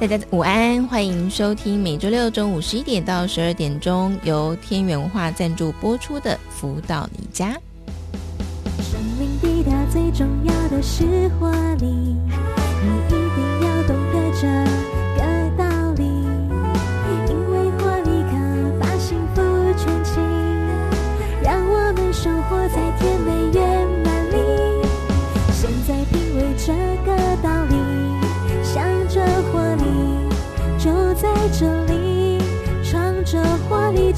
[0.00, 7.46] 大家午安，欢迎收听每周六中午十一点到十二点钟由天元文化赞助播出的《福到你家》。
[8.80, 12.16] 生命低调最重要的是活力，你
[13.06, 14.46] 一定要懂得这
[15.16, 15.20] 个
[15.56, 15.64] 道
[15.96, 16.04] 理，
[17.28, 19.42] 因为活力可把幸福
[19.76, 20.20] 圈起，
[21.42, 23.50] 让我们生活在甜美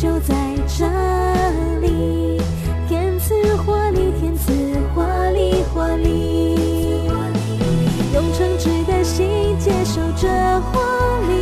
[0.00, 0.34] 就在
[0.66, 0.86] 这
[1.80, 2.40] 里，
[2.88, 4.50] 天赐活力，天赐
[4.94, 7.04] 活力，活力，
[8.14, 10.26] 用诚挚的心接受这
[10.72, 10.80] 活
[11.28, 11.34] 力，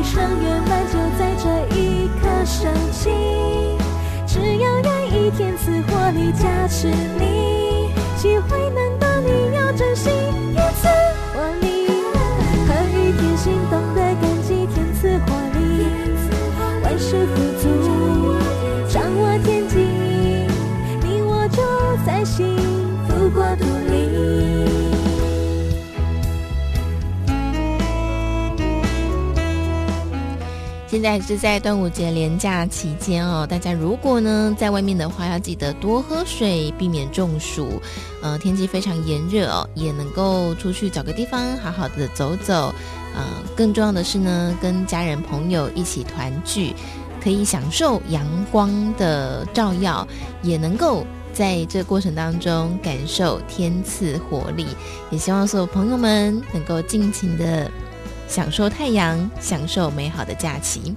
[0.00, 1.44] 一生圆满就在这
[1.76, 3.10] 一刻升起。
[4.26, 7.43] 只要愿意，天赐活力加持你，
[30.94, 37.82] 现在是在端午节连假期间哦，大家如果呢在外面的话，要记得多喝水，避免中暑。
[38.22, 42.72] 呃，天气非常炎热哦，也能够出去找个地方好好的走走。
[43.12, 43.24] 呃，
[43.56, 46.72] 更重要的是呢，跟家人朋友一起团聚，
[47.20, 50.06] 可以享受阳光的照耀，
[50.42, 54.64] 也能够在这过程当中感受天赐活力。
[55.10, 57.68] 也希望所有朋友们能够尽情的。
[58.28, 60.94] 享受太阳，享受美好的假期。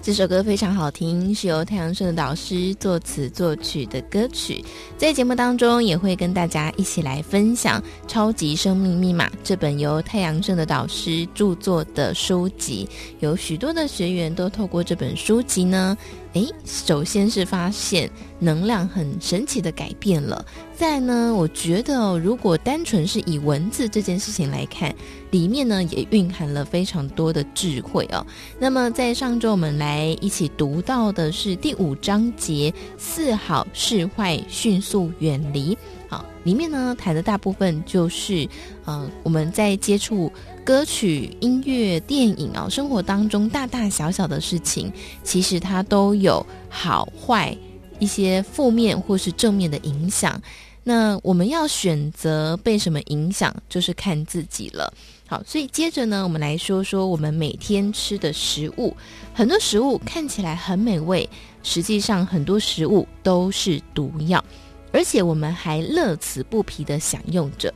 [0.00, 4.64] 这首歌非常好听，是由太阳盛德导师作词作曲的歌曲。
[4.96, 12.88] 在节目当中，也会跟大家一起来分享《超级生命密码》这本由太阳盛德导师著作的书籍。
[13.20, 15.94] 有许多的学员都透过这本书籍呢，
[16.34, 20.44] 诶，首先是发现能量很神奇的改变了。
[20.76, 24.94] 再呢，我觉得，如果单纯是以文字这件事情来看，
[25.30, 28.24] 里面呢也蕴含了非常多的智慧哦。
[28.60, 35.76] 那么在上周我们来一起读到的是第五章节“四好是坏迅速远离”。
[36.08, 38.48] 好，里面呢谈的大部分就是
[38.84, 40.32] 呃我们在接触
[40.68, 44.92] 歌曲、音乐、电影哦，生活当中大大小小的事情，
[45.22, 47.56] 其实它都有好坏
[47.98, 50.38] 一些负面或是正面的影响。
[50.84, 54.92] 那我们要选择被什么影响，就是看自己了。
[55.26, 58.94] 好，所以接着呢，我们来说说我们每天吃的食物。
[59.32, 61.26] 很多食物看起来很美味，
[61.62, 64.44] 实际上很多食物都是毒药，
[64.92, 67.72] 而且我们还乐此不疲地享用着。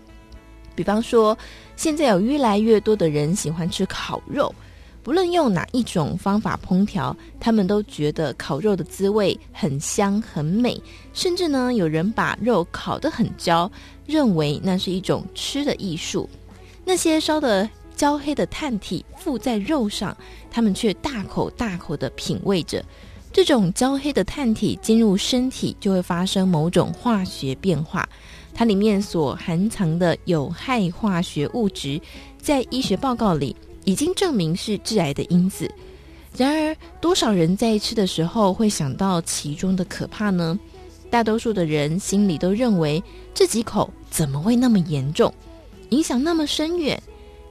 [0.75, 1.36] 比方说，
[1.82, 4.54] 现在有越来越多的人喜欢吃烤肉。
[5.03, 10.81] 不论用哪一种方法烹调，他们都觉得烤肉的滋味很香很美，
[11.12, 13.69] 甚至呢，有人把肉烤得很焦，
[14.06, 16.31] 认为那是一种吃的艺术。
[16.84, 20.16] 那些烧得焦黑的炭体附在肉上，
[20.53, 22.81] 他们却大口大口地品味着。
[23.32, 28.09] 这种焦黑的炭体进入身体，就会发生某种化学变化，
[28.54, 32.00] 它里面所含藏的有害化学物质，
[32.38, 33.54] 在医学报告里。
[33.84, 35.68] 已经证明是致癌的因子，
[36.36, 40.56] 然而多少人在吃的时候会想到其中的可怕呢？
[41.10, 43.02] 大多数的人心里都认为
[43.34, 45.34] 这几口怎么会那么严重，
[45.88, 47.02] 影响那么深远，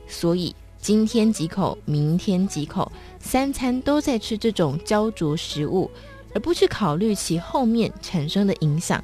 [0.07, 2.89] 所以今天几口，明天几口，
[3.19, 5.91] 三餐都在吃这种焦灼食物，
[6.33, 9.03] 而不去考虑其后面产生的影响。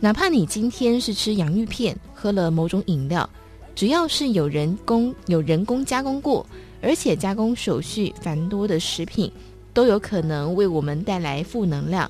[0.00, 3.28] 哪怕你今天是吃洋芋片，喝了某种饮料。
[3.74, 6.46] 只要是有人工、有人工加工过，
[6.80, 9.30] 而且加工手续繁多的食品，
[9.74, 12.08] 都有可能为我们带来负能量，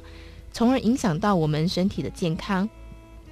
[0.52, 2.68] 从而影响到我们身体的健康。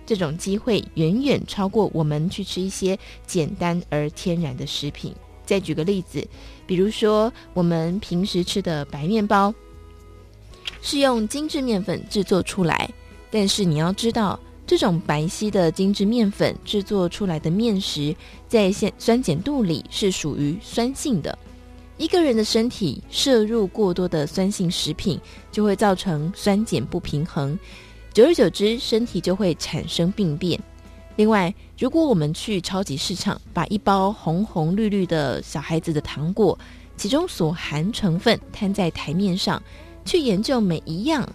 [0.06, 5.14] 这种机会远远超过我们去吃一些简单而天然的食品。
[5.44, 6.26] 再举个例子，
[6.66, 9.52] 比如说我们平时吃的白面包，
[10.80, 12.90] 是用精致面粉制作出来，
[13.30, 14.40] 但是你要知道。
[14.66, 18.14] 这种白皙的精致面粉制作出来的面食，
[18.48, 21.38] 在酸碱度里是属于酸性的。
[21.98, 25.18] 一个人的身体摄入过多的酸性食品，
[25.52, 27.58] 就会造成酸碱不平衡，
[28.12, 30.60] 久而久之，身体就会产生病变。
[31.14, 36.58] 另外，如果我们去超级市场，把一包红红绿绿的小孩子的糖果，
[36.96, 39.62] 其中所含成分摊在台面上，
[40.04, 41.26] 去研究每一样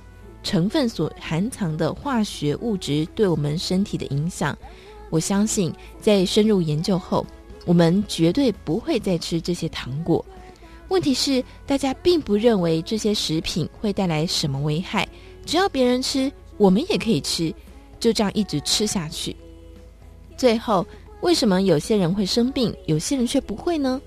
[0.43, 4.57] 成分所含藏的化学物质对我们身体的影响，
[5.09, 7.25] 我相信在深入研究后，
[7.65, 10.23] 我们绝对不会再吃这些糖果。
[10.87, 15.07] 问题是，大家并不认为这些食品会带来什么危害，
[15.45, 17.53] 只要别人吃，我们也可以吃，
[17.99, 19.35] 就这样一直吃下去。
[20.35, 20.85] 最后，
[21.21, 24.01] 为什么有些人会生病，有些人却不会呢？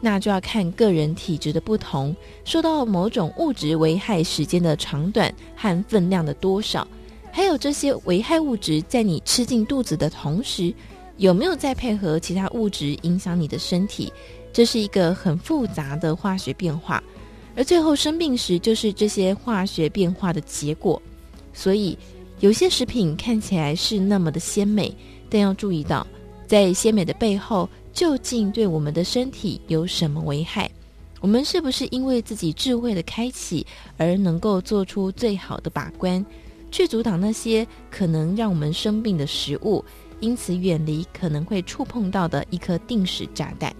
[0.00, 2.14] 那就要看个人体质的不同，
[2.44, 6.86] 受到某种物质危害时间的长短和分量的多少，
[7.30, 10.72] 还有这些危害物质在你吃进肚子的同时，
[11.18, 14.12] 有没有再配合其他物质影响你的身体。
[14.52, 17.00] 这是一个很复杂的化学变化，
[17.54, 21.00] 而最后生病时就是这些化学变化的结果。
[21.52, 21.96] 所以，
[22.40, 24.92] 有些食品看起来是那么的鲜美，
[25.28, 26.04] 但要注意到，
[26.48, 30.70] 在鲜美的背后，究竟对我们的身体有什么危害？
[31.20, 33.66] 我们是不是因为自己智慧的开启
[33.98, 36.24] 而能够做出最好的把关，
[36.70, 39.84] 去阻挡那些可能让我们生病的食物，
[40.20, 43.74] 因此远离可能会触碰到的一颗定时炸弹？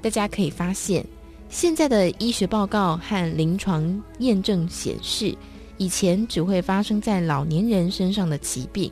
[0.00, 1.04] 大家可以发现，
[1.48, 5.34] 现在的医学报告和临床验证显示，
[5.78, 8.88] 以前只会发生在老年人身上的疾病，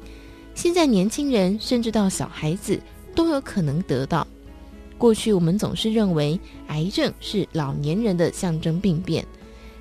[0.57, 2.81] 现在年轻人甚至到小孩子
[3.15, 4.27] 都有可能得到。
[4.97, 6.39] 过去我们总是认为
[6.69, 9.27] 癌症是老年人的象征病变，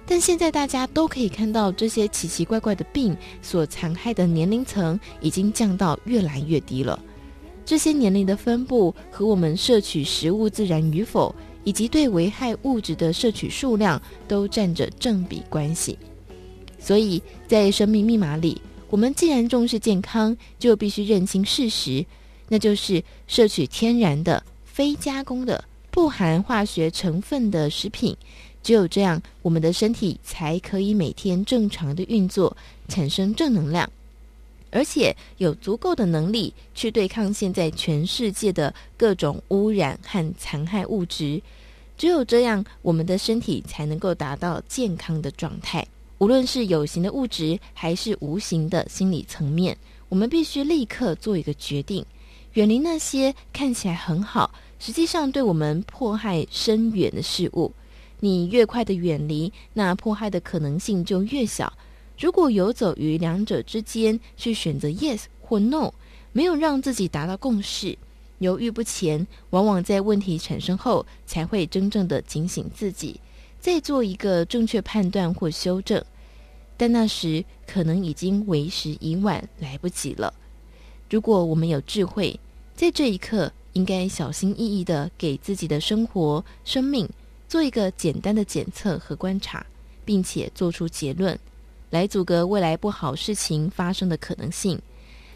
[0.06, 7.00] 但现在大家都可以看到，这些奇奇怪怪的病所残害的年龄层已经降到越来越低了。
[7.66, 11.34] 这些年龄的分布和我们摄取食物自然与否，
[11.64, 15.98] 以及对危害物质的摄取数量，都占着正比关系。
[16.78, 22.06] 所以在生命密码里，我们既然重视健康，就必须认清事实，
[22.48, 28.16] 那就是摄取天然的、非加工的、不含化学成分的食品。
[28.62, 32.56] 只有这样，我们的身体才可以每天正常的运作，
[32.88, 33.90] 产生正能量。
[34.72, 41.40] 而且有足够的能力去对抗现在全世界的各种污染和残害物质，
[41.96, 45.86] 只有这样，我们的身体才能够达到健康的状态。
[46.18, 49.78] 无论是有形的物质，还是无形的心理层面，
[50.10, 52.04] 我们必须立刻做一个决定，
[52.54, 57.74] 远离那些看起来很好，实际上对我们迫害深远的事物。
[58.20, 61.74] 你越快的远离，那迫害的可能性就越小。
[62.18, 65.92] 如果游走于两者之间，去选择 yes 或 no，
[66.32, 67.98] 没有让自己达到共识，
[68.38, 73.20] 犹豫不前，往往在问题产生后才会真正的警醒自己，
[73.60, 76.02] 再做一个正确判断或修正。
[76.78, 80.32] 但那时可能已经为时已晚，来不及了。
[81.10, 82.40] 如果我们有智慧，
[82.76, 87.08] 在这一刻应该小心翼翼地给自己的生活、生命
[87.48, 89.66] 做一个简单的检测和观察，
[90.04, 91.38] 并且做出结论。
[91.90, 94.82] 来阻隔未来不好事情发生的可能性。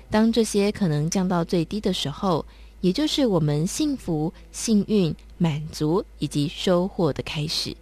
[0.10, 2.44] 当这些可能降到最低的时候，
[2.81, 7.76] 也就是我们幸福、幸运、满足以及收获的开始。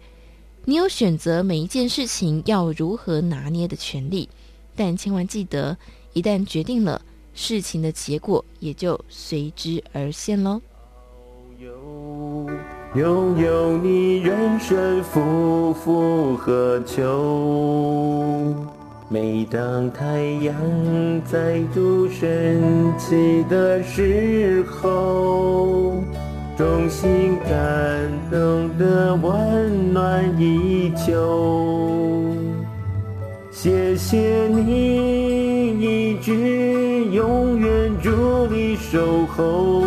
[0.66, 4.28] 你有选择每一件事情要如何拿捏的权利，
[4.74, 5.76] 但千万记得，
[6.12, 7.00] 一旦决定了，
[7.36, 10.60] 事情的结果也就随之而现喽。
[12.94, 18.54] 拥有你人生夫复何求？
[19.08, 20.54] 每当太阳
[21.24, 26.02] 再度升起的时候，
[26.56, 27.50] 衷心感
[28.30, 32.45] 动的温暖依旧。
[33.66, 36.32] 谢谢你一直
[37.10, 39.82] 永远伫立守候，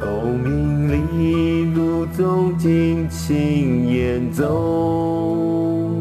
[0.00, 6.00] 生命里路纵尽情演奏，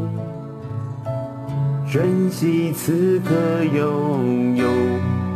[1.91, 3.35] 珍惜此刻
[3.75, 4.65] 拥有，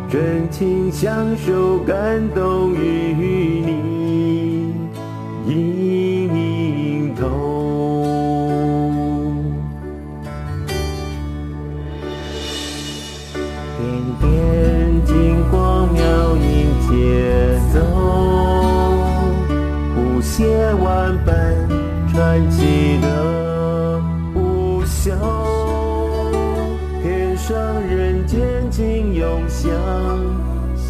[0.10, 3.59] 真情相守，感动与
[15.88, 16.48] 妙影
[16.88, 16.90] 节
[17.74, 17.80] 奏。
[19.94, 21.34] 谱写万般
[22.12, 24.02] 传奇的
[24.34, 25.12] 不朽，
[27.02, 29.72] 天上人间尽永享，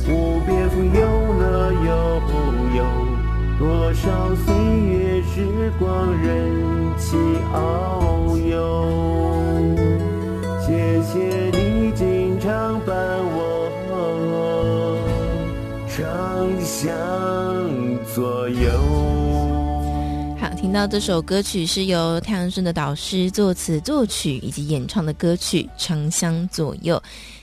[0.08, 1.02] 无边富有
[1.40, 2.22] 乐悠
[2.76, 2.84] 悠，
[3.58, 6.28] 多少岁月时光任
[6.98, 7.18] 其
[7.54, 8.58] 遨游，
[10.62, 11.49] 谢谢
[16.00, 16.88] 长相
[18.16, 18.70] 左右。
[20.40, 26.96] 好听到这首歌曲是由太阳盛德导师作词作曲以及演唱的歌曲《长相左右》。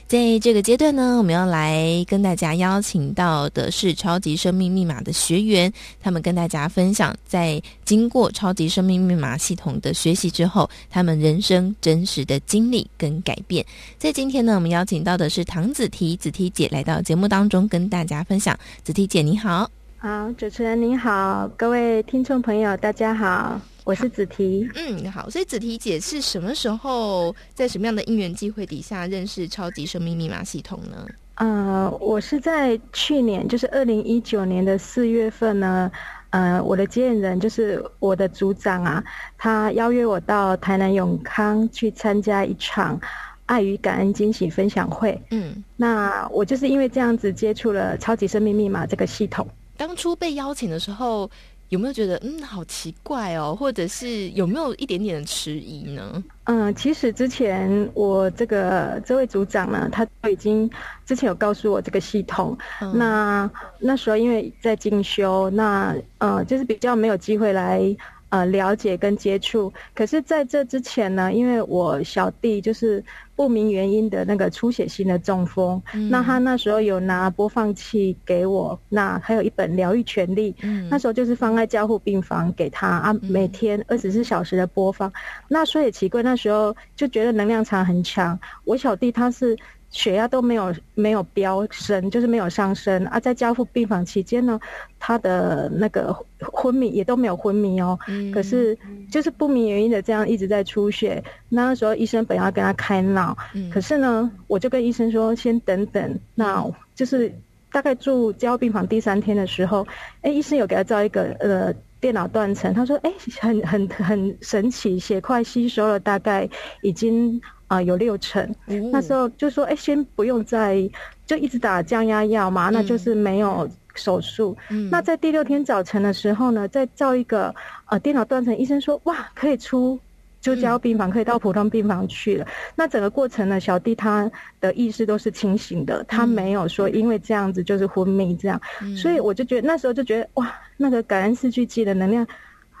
[0.07, 13.65] 在这个阶段呢，我们要来跟大家邀请到的是超级生命密码的学员，他们跟大家分享，在经过超级生命密码系统的学习之后，他们人生真实的经历跟改变。
[13.97, 18.57] 在今天呢，我们邀请到的是唐子提子提姐来到节目当中跟大家分享。
[18.85, 19.69] 子提姐，你好。
[19.97, 24.69] 好，主持人您好，各位听众朋友，大家好，我是子提。
[24.75, 31.07] 嗯，好，所以子提姐是什么时候在什么样的因缘机会底下认识超级生命密码系统呢？
[31.35, 35.89] 呃，我是在去年，就是二零一九年的四月份呢，
[36.31, 39.01] 呃，我的接任人就是我的组长啊，
[39.37, 42.99] 他邀约我到台南永康去参加一场
[43.45, 45.17] 爱与感恩惊喜分享会。
[45.31, 49.47] 嗯，那我就是因为这样子接触了超级生命密码这个系统。
[49.77, 51.29] 当初被邀请的时候，
[51.69, 56.23] 有没有觉得嗯好奇怪哦，或者是有没有一点点的迟疑呢？
[56.45, 60.69] 嗯，其实之前我这个这位组长呢，他都已经
[61.05, 62.57] 之前有告诉我这个系统。
[62.81, 67.95] 嗯、那那时候因为在进修，那呃就是比较没有机会来。
[68.29, 73.01] 呃，了解跟接触，可是在这之前呢，因为我小弟就是
[73.35, 85.13] 不明原因的那个出血性的中风，嗯、那他那时候有拿播放器给我，那还有一本疗愈权利，嗯、那时候就是放在加护病房给他啊，每天二十四小时的播放，嗯、
[85.47, 89.57] 那说也奇怪，那时候就觉得能量场很强，我小弟他是。
[89.89, 93.19] 血压都没有没有飙升，就是没有上升啊。
[93.19, 94.59] 在交付病房期间呢，
[94.99, 97.97] 他的那个昏迷也都没有昏迷哦。
[98.07, 98.29] 嗯。
[98.31, 98.77] 可是
[99.09, 101.23] 就是不明原因的这样一直在出血。
[101.49, 103.69] 那个时候医生本要跟他开脑，嗯。
[103.69, 106.19] 可是呢，我就跟医生说先等等。
[106.35, 106.63] 那
[106.93, 107.33] 就是
[107.71, 109.87] 大概住加护病房第三天的时候，
[110.21, 116.47] 哎，医生有给他照一个呃电脑断层，他说哎，很很很神奇，血块吸收了大概
[116.81, 117.41] 已经。
[117.67, 120.89] 啊、呃，有六成，嗯、那时候就说，哎，先不用再，
[121.25, 124.55] 就一直打降压药嘛，嗯、那就是没有手术。
[124.69, 127.53] 嗯，那在第六天早晨的时候呢，再照一个
[127.87, 129.99] 呃电脑断层，医生说，哇，可以出
[130.39, 132.45] 就交病房，嗯、可以到普通病房去了。
[132.45, 134.31] 嗯、那整个过程呢，小弟他
[134.61, 138.61] 的意识都是清醒的，他没有说因为这样子就是昏迷这样。
[138.81, 142.25] 嗯、所以我就觉得那时候就觉得，哇，那个感恩四句偈的能量。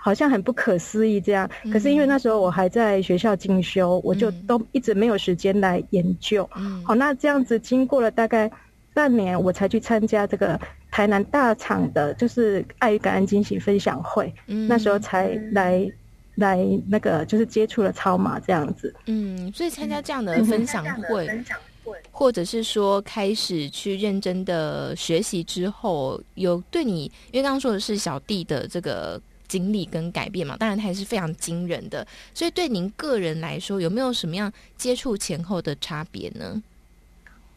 [0.07, 6.49] 好像很不可思议这样，可是因为那时候我还在学校进修，嗯、我就都一直没有时间来研究。
[6.55, 8.49] 嗯，好，那这样子经过了大概
[8.93, 10.57] 半年，我才去参加这个
[10.89, 14.33] 台南大厂的，就是爱与感恩惊喜分享会。
[14.45, 15.85] 嗯，那时候才来
[16.35, 18.95] 来那个就是接触了超马这样子。
[19.07, 29.21] 嗯，所以参加这样的分享会，分享会，或者是说开始去认真的学习之后，有对你，因为刚刚说的是小弟的这个。
[29.47, 32.05] 经历跟改变嘛，当然它也是非常惊人的。
[32.33, 36.61] 所以对您个人来说，有没有什么样接触前后的差别呢？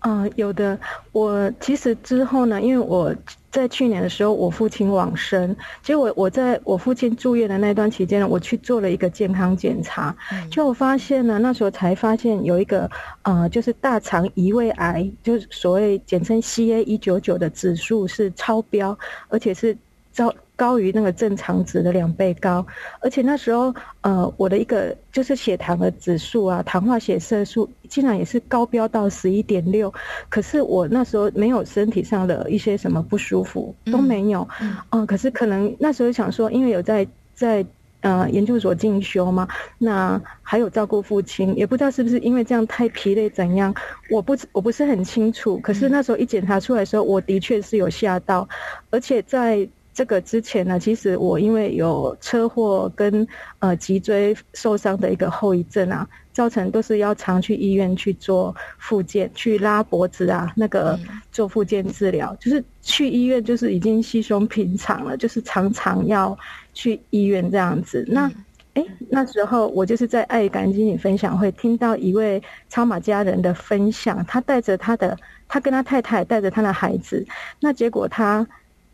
[0.03, 0.79] 嗯、呃，有的。
[1.13, 3.15] 我其实之后呢，因为我
[3.51, 10.17] 在去年的时候，我父亲往生，结果我在我父亲住院的那段期间呢，我去做了一个健康检查，
[10.51, 12.91] 就我发现呢，那时候才发现有一个
[13.25, 19.77] 呃，就是大肠移位癌，就是所谓简称 CA 一九九的指数是超标，而且是
[20.15, 20.35] 超。
[20.61, 22.67] 高于那个正常值的两倍高，
[23.01, 29.91] 而且那时候，呃，我的一个就是血糖的指数啊，糖化血色素竟然也是高标到十一点六，
[30.29, 37.65] 可是我那时候没有身体上的一些什么不舒服都没有，嗯，呃，可是可能那时候想说，因为有在在
[38.03, 39.49] 呃研究所进修嘛，
[39.79, 43.75] 那还有照顾父亲，也不知道是不是因为这样太疲累怎样，
[44.11, 48.47] 我不我不是很清楚，可是那时候一检查出来的时候，我的确是有吓到，
[48.91, 49.67] 而且在。
[50.01, 53.27] 这个之前呢，其实我因为有车祸跟
[53.59, 60.99] 呃脊椎受伤的一个后遗症啊，造成都是要常去医院去做复健，去拉脖子啊，那个
[61.31, 66.35] 做复健治疗，就是去医院就是已经稀松平常了，就是常常要
[66.73, 68.03] 去医院这样子。
[68.09, 68.33] 那
[68.73, 75.15] 哎，那时候我就是在爱感恩惊喜分享会听到一位超马家人的分享，他带着他的，
[75.47, 77.23] 他跟他太太带着他的孩子，
[77.61, 78.47] 那结果他。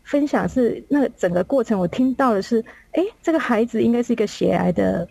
[0.07, 5.05] 分享是那整个过程，我听到的是，哎，这个孩子应该是一个血癌的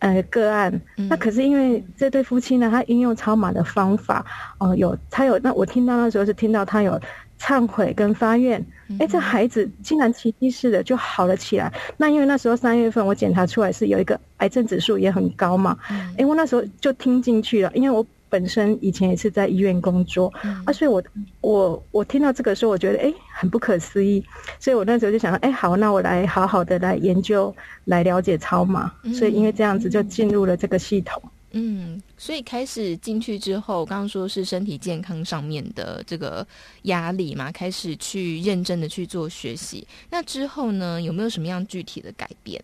[0.00, 0.70] 呃个案。
[0.98, 4.24] 嗯、那可是因为这对夫妻呢，他应用超马的方法，
[4.58, 7.00] 哦、呃，有他有那我听到那时候是听到他有
[7.40, 8.62] 忏悔跟发愿，
[9.00, 11.72] 哎，这孩子竟然奇迹似的就好了起来。
[11.96, 15.78] 那因为那时候三月份我检查出来是有一个癌症指数也很高嘛，
[16.18, 20.30] 哎，我那时候就听进去了，因为我本身以前也是在医院工作
[20.66, 21.02] 啊，所以我
[21.40, 24.22] 我我听到这个时候，我觉得哎很不可思议，
[24.60, 27.54] 所以我那时候就想说，哎，好，那我来好好的来研究，
[27.86, 31.22] 来了解超码，所以因为这样子就进入了这个系统。
[31.52, 36.46] 嗯，所以开始进去之后，刚刚说是身体健康上面的这个
[36.82, 39.86] 压力嘛，开始去认真的去做学习。
[40.10, 42.62] 那之后呢，有没有什么样具体的改变？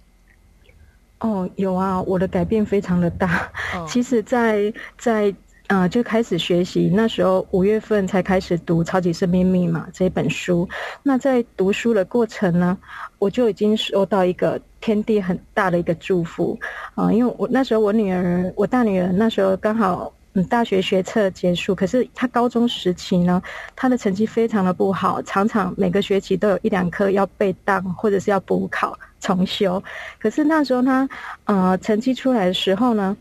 [1.21, 3.49] 哦，有啊，我的改变非常的大。
[3.77, 5.37] 哦、其实在，在在
[5.73, 10.69] 呃，就开始学习，那时候五月份才开始读《超级生命密码》这本书。
[11.03, 12.77] 那在读书的过程呢，
[13.19, 14.61] 我就已经收到一个。
[14.83, 16.59] 天地很大的一个祝福
[16.97, 17.13] 啊！
[17.13, 20.13] 因为我那时候我女儿，我大女儿那时候刚好
[20.51, 23.41] 大学学测结束，可是她高中时期呢，
[23.77, 29.81] 她的成绩非常的不好，常常每个学期都有一两科要被当或者是要补考重修。
[30.19, 31.09] 可是那时候她
[31.45, 33.17] 呃成绩出来的时候呢，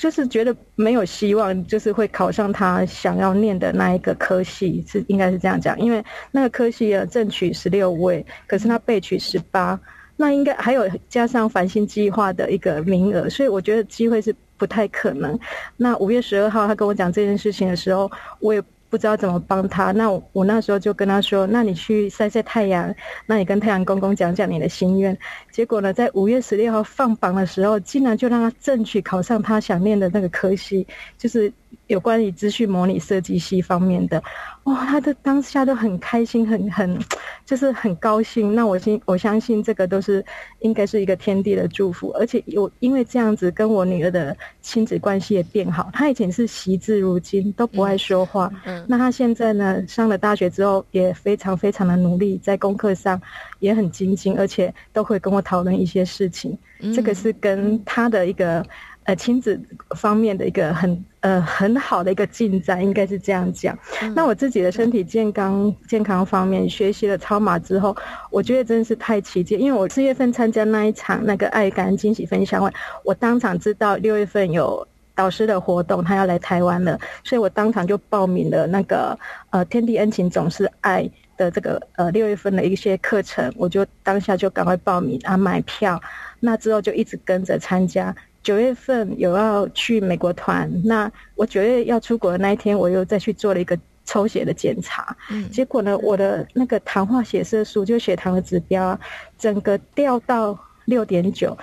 [0.00, 6.02] 就是觉得没有希望，就是会考上他想要念的那一个科系，是应该是这样讲，因为
[6.32, 9.78] 那个科系啊正取十六位，可是他被取十八。
[10.16, 15.38] 那应该还有加上繁星计划的一个名额，所以我觉得机会是不太可能。
[15.76, 19.92] 那五月十二号他跟我讲这件事情的时候，我也不知道怎么帮他。
[19.92, 22.94] 那我，那时候就跟他说：“那你去晒晒太阳，
[23.24, 25.16] 那你跟太阳公公讲讲你的心愿。”
[25.50, 31.50] 结果呢，在五月十六号放榜的时候，竟然就让他争取考上他想念的那个科系，就是。
[31.90, 34.22] 有关于资讯模拟设计系方面的，
[34.62, 36.96] 哇、哦，他的当下都很开心，很很，
[37.44, 38.54] 就是很高兴。
[38.54, 40.24] 那我信我相信这个都是
[40.60, 45.90] 应该是一个天地的祝福，而且有因为这样子跟我女儿的亲子关系也变好。
[45.92, 48.48] 她以前是惜字如金，都不爱说话。
[48.64, 53.20] 嗯，那她现在呢，上了大学之后也非常非常的努力，在功课上
[53.58, 56.56] 也很精进，而且都会跟我讨论一些事情。
[56.78, 58.64] 嗯、这个是跟她的一个。
[59.04, 59.58] 呃，亲子
[59.96, 63.78] 方面的一个很呃很好的一个进展，应该是这样讲。
[64.02, 67.94] 嗯、那我自己的身体健康健康方面，学习了超马之后，
[68.30, 69.56] 我觉得真的是太奇迹。
[69.56, 72.70] 因为我四月份参加那一场那个爱感恩惊喜分享会，
[73.04, 79.18] 我当场知道六月份有导师的活动，他要来台湾了，所以我当场就报名了那个
[79.50, 86.00] 呃天地恩情总是爱的这个呃六月份的一些课程，我就当下就赶快报名啊买票，
[86.38, 88.14] 那之后就一直跟着参加。
[88.42, 98.98] 九月份有要去美国团，那我九月要出国的那一天，我又再去做了一个抽血的检查，嗯，结果呢，我的那个糖化血色素就血糖的指标，
[99.38, 101.56] 整个掉到六点九，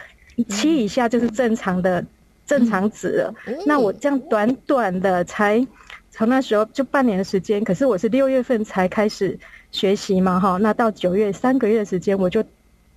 [0.50, 2.06] 七以下就是正常的
[2.46, 3.34] 正常值了。
[3.66, 5.66] 那我这样短短的才
[6.12, 9.38] 从那时候就半年的时间，可是我是六月份才开始
[9.72, 12.44] 学习嘛，哈，那到九月三个月的时间我就。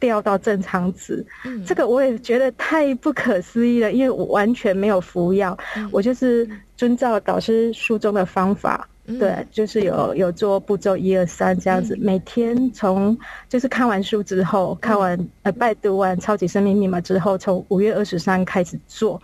[0.00, 13.16] 掉到正常值，嗯，这个我也觉得太不可思议了，因为我完全没有服药，嗯，我就是遵照导师书中的方法，嗯，对，就是有有做步骤一二三这样子，嗯，每天从
[13.48, 19.20] 就是看完书之后，看完，嗯，呃拜读完超级生命密码之后，从五月二十三开始做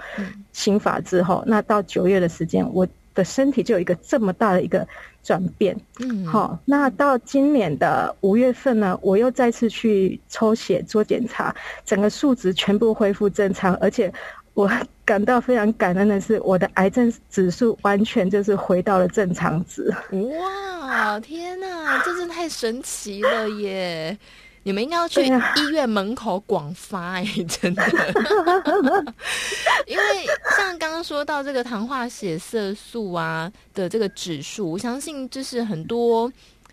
[0.53, 2.87] 心法之后，那到九月的时间我。
[3.16, 4.87] 的身体就有一个这么大的一个
[5.24, 11.52] 转变，嗯，好，那到今年的五月份呢，我又再次去抽血做检查，
[11.85, 14.12] 整个数值全部恢复正常，而且
[14.55, 14.70] 我
[15.05, 19.92] 感到非常感恩的是，我的癌症指数完全就是回到了正常值。
[20.11, 24.16] 哇，天哪，真是太神奇了耶！
[24.66, 27.87] 你们应该要去医院门口广发哎、欸， 真的，
[29.87, 30.05] 因为
[30.57, 36.31] 像刚刚说到这个糖化血色素啊的这个指数，我相信这是很多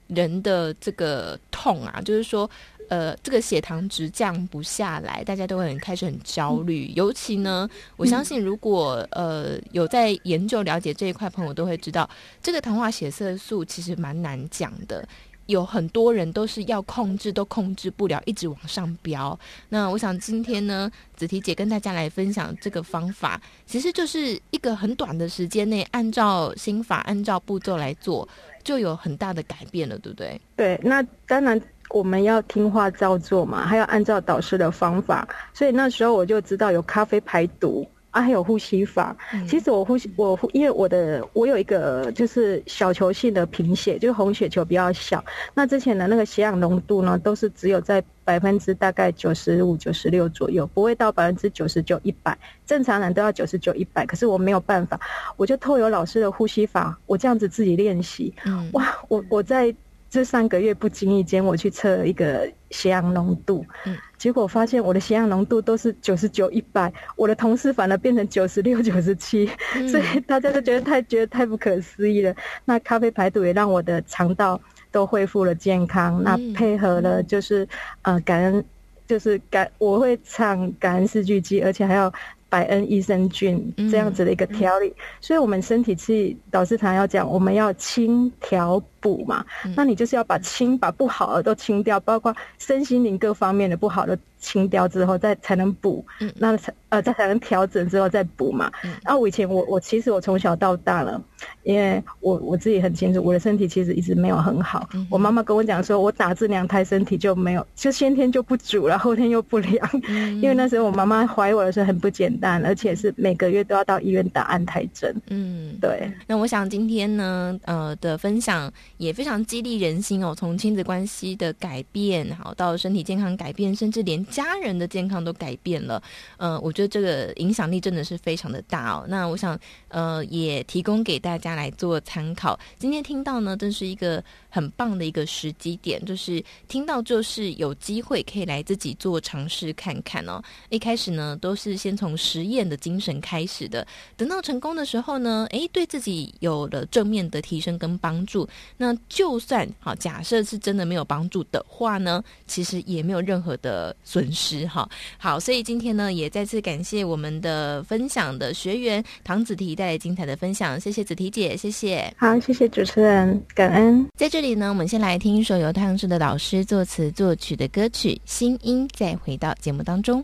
[0.07, 2.49] 人的这个痛啊，就是说，
[2.89, 6.87] 呃，这个血糖值降不下来，大家都会很开始很焦虑。
[6.87, 12.09] 嗯、尤其呢，我相信如果呃有在研究了解这一块朋友都会知道，
[12.41, 15.07] 这个糖化血色素其实蛮难讲的。
[15.47, 19.37] 有很多人都是要控制，都控制不了，一直往上飙。
[19.69, 28.27] 那我想今天呢，子提姐跟大家来分享这个方法，其实就是一个很短的时间内，按照心法、按照步骤来做，
[28.63, 30.39] 就有很大的改变了，对不对？
[30.55, 35.27] 对，那当然我们要听话照做嘛，还要按照导师的方法。
[35.53, 37.87] 所以那时候我就知道有咖啡排毒。
[38.13, 39.15] 啊，还有呼吸法。
[39.47, 45.23] 其实我呼吸，我因为我的我有一个就是小球性的贫血，就是红血球比较小。
[45.55, 52.37] 那之前的那个血氧浓度呢，都是只有在百分之大概九十五、九十六左右，不会到百分之九十九、一百。
[52.67, 54.99] 正常人都要九十九、一百，可是我没有办法，
[55.35, 58.33] 我就透由老师的呼吸法，我这样子自己练习。
[58.73, 59.73] 哇，我我在
[60.13, 69.49] 这三个月不经意间，我去测了一个血氧浓度，嗯，结果发现我的血氧浓度都是九十九、一百，我的同事反而变成九十六、 九十七，
[69.89, 72.31] 所以大家都觉得太觉得太不可思议了。
[72.63, 77.67] 那咖啡排毒也让我的肠道都恢复了健康，嗯、那配合了就是
[78.03, 78.63] 呃感恩，
[79.07, 82.13] 就是感我会唱感恩四句偈，而且还要。
[82.49, 98.71] 百恩益生菌这样子的一个调理，嗯、所以我们身体其实导师常要讲，我们要轻调补嘛，嗯、那你就是要把清把不好的都清掉，包括身心灵各方面的不好的清掉之后，再才能补，嗯、那才呃再才能调整之后再补嘛。
[98.85, 101.21] 嗯、然后我以前我我其实我从小到大了，
[101.63, 104.87] 因为我我自己很清楚，我的身体其实一直没有很好。
[104.93, 109.89] 嗯、我妈妈跟我讲说，我打这两胎身体就没有，就先天就不足了，后天又不良。
[110.07, 115.13] 嗯、因为那时候我妈妈怀我的时候很不简单，而且是每个月都要到医院打安胎针。
[115.27, 116.11] 嗯，对。
[116.27, 126.01] 那我想今天呢，呃的分享也非常激励人心哦，从亲子关系的改变，好到身体健康改变，甚至连家人的健康都改变了，
[126.37, 129.05] 嗯，我觉得这个影响力真的是非常的大哦。
[129.07, 132.59] 那我想，呃，也提供给大家来做参考。
[132.77, 134.23] 今天听到呢，真是一个
[134.53, 140.39] 很棒的一个时机点，就是听到就是有机会可以来自己做尝试看看哦。
[140.69, 148.47] 一开始呢，都是先从实验的精神开始的，等到成功的时候呢，诶，对自己有了正面的提升跟帮助。
[148.77, 154.31] 那就算好，假设是真的没有帮助的话呢，其实也没有任何的损。
[154.33, 164.05] 失哈，好，所以今天呢，也再次感谢我们的分享的学员唐子提带来精彩的分享，谢谢子提姐，谢谢，好，谢谢主持人，感恩。
[164.17, 170.21] 在这这里呢，我们先来听一首由太阳盛德导师作词作曲的歌曲《心音》，再回到节目当中。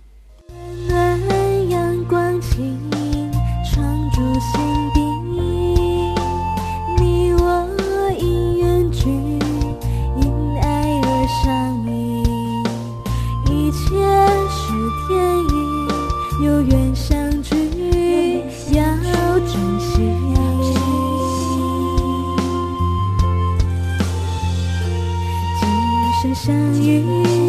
[16.41, 16.88] 有缘
[26.39, 27.48] 相遇。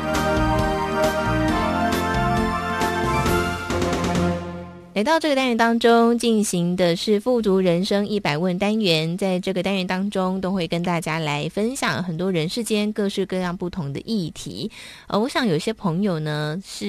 [4.93, 9.17] 来到这个单元当中，进行的是“富足人生一百问”单元。
[9.17, 14.69] 在这个单元当中，都会跟大家来分享很多人世间各式各样不同的议题。
[15.07, 16.85] 呃，我想有些朋友呢是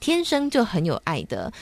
[0.00, 1.52] 天生就很有爱的，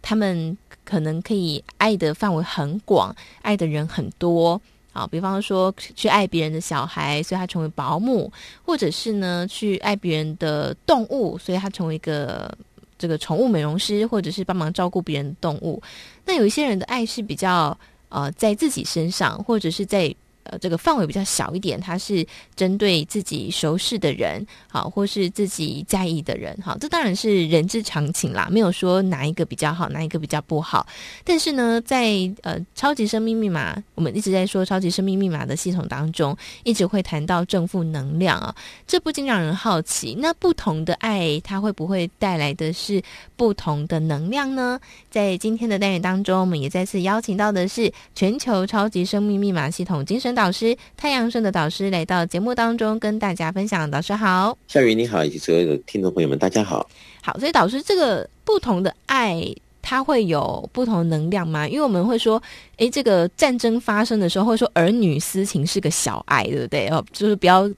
[0.00, 4.60] 他们可能可以爱的范围很广，爱的人很多。
[4.92, 8.30] 啊，比方说去爱别人的小孩，所以他成为保姆；
[8.64, 12.56] 或者是呢去爱别人的动物，所以他成为一个。
[13.02, 15.82] 这个宠物美容师，或者是帮忙照顾别人的动物，
[16.24, 17.76] 那有一些人的爱是比较
[18.10, 20.14] 呃在自己身上，或者是在。
[20.44, 22.26] 呃，这个范围比较小一点，它是
[22.56, 30.84] 针对自己熟识的人，好，或是自己在意的人，好，这当然是人之常情啦，没有说哪一个比较好，哪一个比较不好。
[31.24, 38.52] 但是呢，在呃超级生命密码，我们一直在说超级生命密码的系统当中，一直会谈到正负能量啊，
[38.84, 43.00] 这不禁让人好奇，那不同的爱，它会不会带来的是
[43.36, 44.80] 不同的能量呢？
[45.08, 50.31] 在今天的单元当中，我们也再次邀请到的是全球超级生命密码系统精神。
[50.34, 53.90] 导师太阳盛的导师来到节目当中跟大家分享。
[53.90, 56.88] 导师好，夏雨你好，以及所有的听众朋友们，大家好。
[57.22, 59.44] 好，所以导师这个不同的爱，
[59.80, 61.68] 它会有不同的能量吗？
[61.68, 62.42] 因为我们会说，
[62.78, 66.88] 诶，这个战争发生的时候，会说儿女私情是个小爱，对不对？
[66.88, 67.70] 哦，就是不要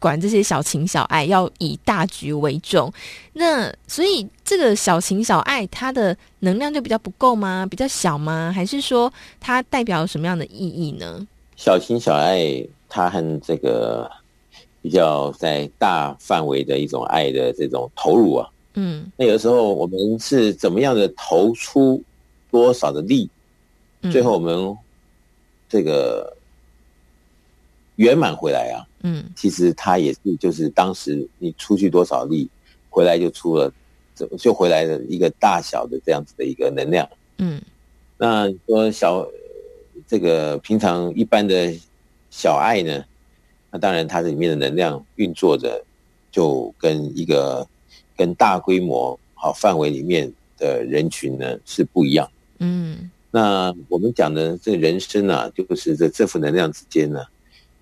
[0.00, 2.92] 管这些小情小爱，要以大局为重。
[3.34, 7.66] 那所以这个小情小爱，它的能量就比较不够吗？
[7.68, 8.52] 比较小吗？
[8.54, 11.26] 还是说它代表什么样的意义呢？
[11.58, 14.08] 小情小爱，它和这个
[14.80, 22.00] 比较在大范围的一种爱的这种投入啊，嗯，那有的时候我们是怎么样的投出
[22.48, 23.28] 多少的力，
[24.12, 24.74] 最后我们
[25.68, 26.32] 这个
[27.96, 28.86] 圆满回来啊。
[29.02, 32.48] 嗯，其实它也是，就是当时你出去多少力，
[32.88, 33.72] 回来就出了，
[34.14, 37.08] 就就回来的一个大小的这样子的一个能量。
[37.38, 37.60] 嗯，
[38.16, 39.26] 那说小
[40.08, 41.72] 这个平常一般的
[42.30, 43.04] 小爱呢，
[43.70, 45.84] 那当然它这里面的能量运作着，
[46.32, 47.64] 就跟一个
[48.16, 52.28] 跟大规模好范围里面的人群呢是不一样。
[52.58, 57.22] 嗯，那我们讲的这人生啊，就是这这负能量之间呢，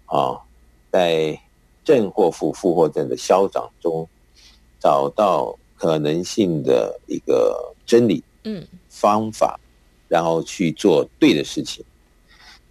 [0.04, 0.42] 啊。
[0.88, 1.38] 在
[1.84, 4.08] 正或负、负或正的消长中，
[4.80, 9.60] 找到可能性的一个真理，嗯，方法，
[10.08, 11.84] 然后去做对的事情，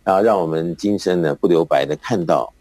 [0.06, 2.54] 然后让我们今生呢不留白的看到，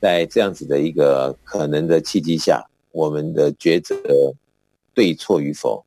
[0.00, 3.96] 在这样子的一个可能的契机下，我们的抉择
[4.94, 5.84] 对错与否，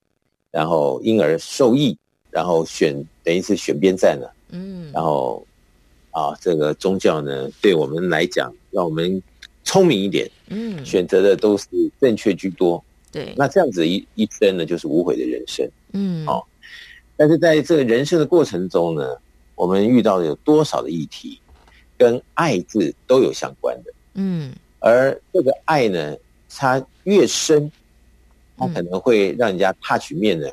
[0.51, 1.97] 然后因而受益，
[2.29, 5.41] 然后选等于是选边站了，嗯，然后。
[6.11, 9.21] 啊，这个宗教呢，对我们来讲，让我们
[9.63, 11.67] 聪明一点，嗯，选择的都是
[12.01, 16.43] 正确居多，对，那这样子一一生呢，就是无悔的人生，嗯，好、哦，
[17.15, 19.15] 但是在这个人生的过程中呢，
[19.57, 21.41] 我们遇到的有多少的议题，
[21.97, 26.15] 跟爱字都有相关的，嗯，而这个爱呢，
[26.47, 27.69] 它越深，
[28.55, 30.49] 它可能会让人家 touch 面的，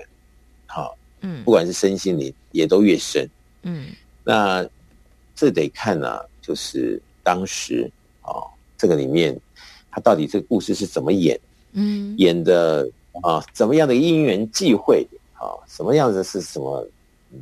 [0.66, 3.28] 好，嗯，不管是身心灵，也都越深，
[3.62, 3.92] 嗯，
[4.24, 4.68] 那。
[5.36, 7.90] 这得看呢、啊，就是当时
[8.22, 8.46] 啊、哦，
[8.78, 9.36] 这个里面
[9.90, 11.36] 他到底这个故事是怎么演，
[11.72, 12.88] 嗯，演的
[13.20, 16.86] 啊，怎么样的因缘际会啊，什么样子是什么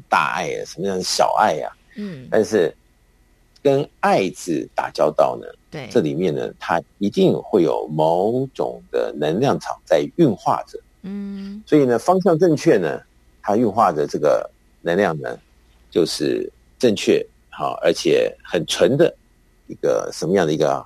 [0.08, 2.74] 大爱啊，什么样的小爱啊，嗯，但是
[3.62, 13.00] 跟爱字打交道呢，对，这里面呢，它一定会有某种的能量场在运化着，嗯，所以呢，方向正确呢，
[13.42, 14.48] 它运化的这个
[14.80, 15.38] 能量呢，
[15.90, 17.24] 就是正确。
[17.54, 19.14] 好，而且很纯的
[19.66, 20.82] 一个什么样的一个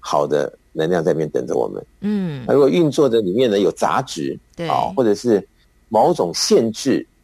[0.00, 1.86] 好的能量在那边等着我们。
[2.00, 4.66] 嗯，那如果运作的里面呢有杂质，对。
[4.66, 5.46] 啊，或者是
[5.90, 7.17] 某种限制啊，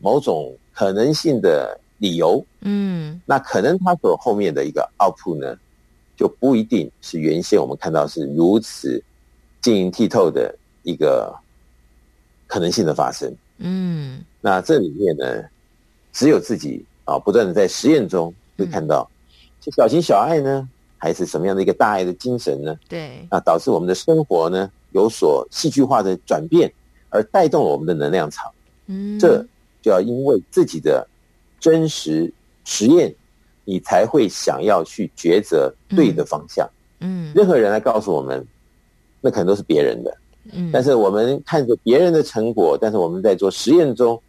[0.00, 5.56] 某种可能性的理由，嗯，那可能它所后面的一个 output 呢，
[6.16, 9.02] 就不一定是原先我们看到是如此
[9.60, 11.34] 晶莹剔透的一个
[12.46, 13.32] 可能性的发生。
[13.58, 15.44] 嗯，那这里面呢，
[16.12, 16.84] 只有自己。
[17.06, 19.10] 啊，不断的在实验中会看到，
[19.60, 22.78] 是小情小爱呢，还是什么样的一个大爱的精神呢？
[22.88, 26.72] 对，啊，导致我们的生活呢有所戏剧化的转变，
[27.08, 28.48] 而带动了我们的能量场。
[28.86, 29.44] 嗯，这
[29.82, 31.06] 就要因为自己的
[31.58, 32.32] 真实
[32.64, 33.14] 实验，
[33.64, 36.68] 你才会想要去抉择对的方向。
[37.00, 38.46] 嗯，任何人来告诉我们，
[39.20, 40.16] 那可能都是别人的。
[40.52, 44.20] 嗯，但是我们看着别人的成果，但是我们在做实验中。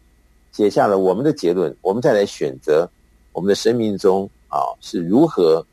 [0.54, 2.86] 写下了我们的结论，我们再来选择
[3.32, 5.66] 我们的生命中啊是如何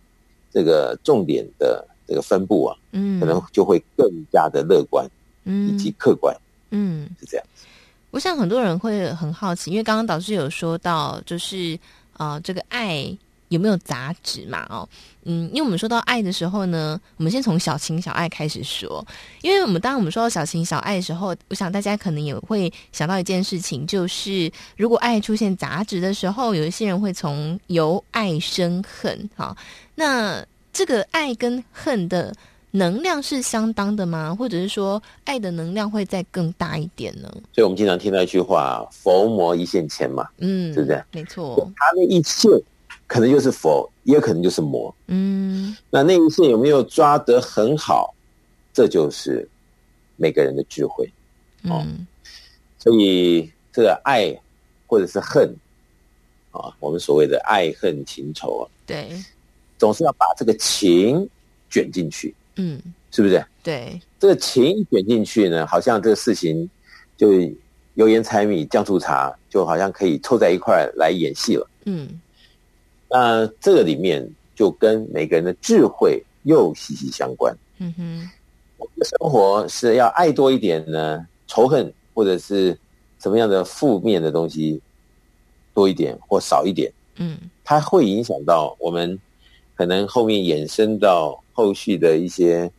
[0.53, 5.05] 这个重点的这个分布啊，嗯，可能就会更加的乐观，
[5.43, 6.33] 嗯，以及客观，
[6.71, 7.45] 嗯，是这样。
[8.11, 11.79] 我想很多人会很好奇，因为刚刚导师有说到，就是
[12.15, 13.17] 啊、这个爱。
[13.49, 14.67] 有没有杂质嘛？
[14.69, 14.87] 哦，
[15.25, 19.03] 嗯，因为我们说到爱的时候呢，我们先从小情小爱开始说。
[19.41, 29.31] 因为我们当我们说到小情小爱的时候，我想大家可能也会想到一件事情，就是如果爱出现杂质的时候，有一些人会从由爱生恨。
[29.35, 29.57] 哈，
[29.95, 32.35] 那这个爱跟恨的
[32.71, 34.35] 能量是相当的吗？
[34.35, 37.29] 或者是说，爱的能量会再更大一点呢？
[37.53, 41.05] 所以我们经常听到一句话：“佛魔一线牵”嘛，嗯，是不是？
[41.13, 42.51] 没错，他那一线。
[43.07, 44.95] 可能就是佛，也有可能就是魔。
[45.07, 48.15] 嗯，那那一线有没有抓得很好？
[48.71, 49.49] 这就是
[50.17, 51.11] 每个人的智慧。
[51.63, 52.07] 哦，嗯，
[52.79, 54.39] 所以这个爱
[54.87, 55.51] 或者是恨
[56.51, 59.09] 啊，我们所谓的爱恨情仇啊，对，
[59.79, 61.27] 总是要把这个情
[61.71, 62.35] 卷进去。
[62.59, 62.79] 嗯，
[63.11, 63.43] 是不是？
[63.63, 66.69] 对，这个情卷进去呢，好像这个事情
[67.17, 67.33] 就
[67.95, 71.67] 油盐柴米酱醋茶，就好像可以凑在一块来演戏了。
[71.87, 72.21] 嗯。
[73.11, 77.57] 那这个里面就跟每个人的智慧又息息相关。
[77.79, 78.31] 嗯哼，
[78.77, 82.77] 我们的生活是要爱多一点呢，仇恨或者是
[83.19, 84.79] 什么样的负面的东西
[85.73, 86.93] 多一点或少一点？
[87.17, 89.19] 嗯，它会影响到我们
[89.75, 92.71] 可能后面衍生到后续的一些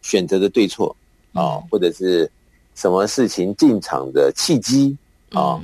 [0.00, 0.96] 选择的对错
[1.34, 2.30] 啊，或者是
[2.74, 4.96] 什么事情进场的契机
[5.32, 5.60] 啊，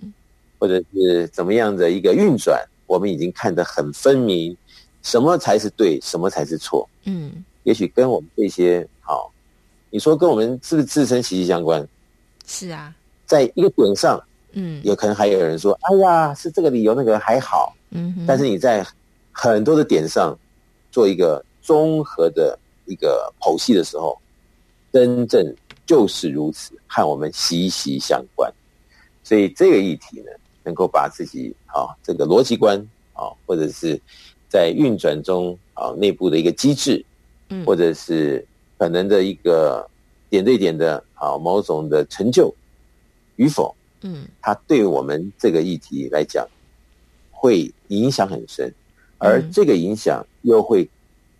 [0.58, 4.54] 或者是怎么样的一个运转，我们已经看得很分明，
[5.02, 6.86] 什么才是对，什么才是错。
[7.04, 9.32] 嗯，也许跟我们这些好，
[9.88, 11.88] 你说跟我们是不是自身息息相关？
[12.46, 17.74] 是啊，在一个点上，嗯，有可能还有人说，哎呀，是这个理由，那个还好。
[17.92, 18.86] 嗯，但是你在
[19.32, 20.38] 很多的点上
[20.92, 24.16] 做一个综合的一个剖析的时候，
[24.92, 25.42] 真正
[25.86, 28.52] 就是如此，和我们息息相关。
[29.22, 30.30] 所以这个议题呢，
[30.62, 32.78] 能够把自己啊这个逻辑观
[33.14, 33.98] 啊，或者是
[34.48, 37.02] 在运转中啊内部的一个机制，
[37.48, 38.46] 嗯，或者是
[38.76, 39.88] 可能的一个
[40.28, 42.54] 点对点的啊某种的成就
[43.36, 46.46] 与否，嗯，它对我们这个议题来讲。
[47.36, 48.72] 会影响很深，
[49.18, 50.88] 而这个影响又会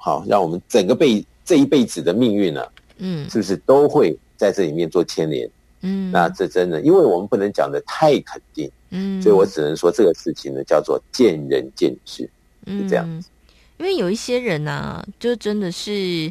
[0.04, 5.48] 好让我们整个辈这一辈子的命运呢、啊，嗯，是不是都会在这里面做牵连？
[5.80, 12.28] 嗯，那这真的，因为我们不能讲的太肯定，嗯，所以我只能说这个事情呢叫做见仁见智，
[12.66, 13.30] 是这样子。
[13.78, 16.30] 因为有一些人呢、啊，就真的是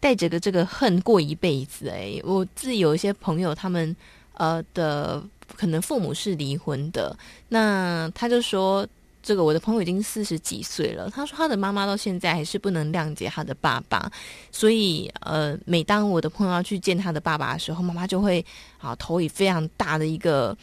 [0.00, 1.88] 带着个这个恨过一辈子。
[1.90, 3.94] 哎，我自己有一些朋友，他们
[4.32, 5.22] 呃的
[5.56, 7.16] 可能父母是离婚的，
[7.48, 8.84] 那他就说。
[9.24, 14.12] 这个我的朋友已经四十几岁了，他说他的妈妈到现在还是不能谅解他的爸爸，
[14.52, 18.44] 所以呃，每当我的朋友要去见他的爸爸的时候，妈妈就会
[18.76, 20.54] 啊投以非常大的一个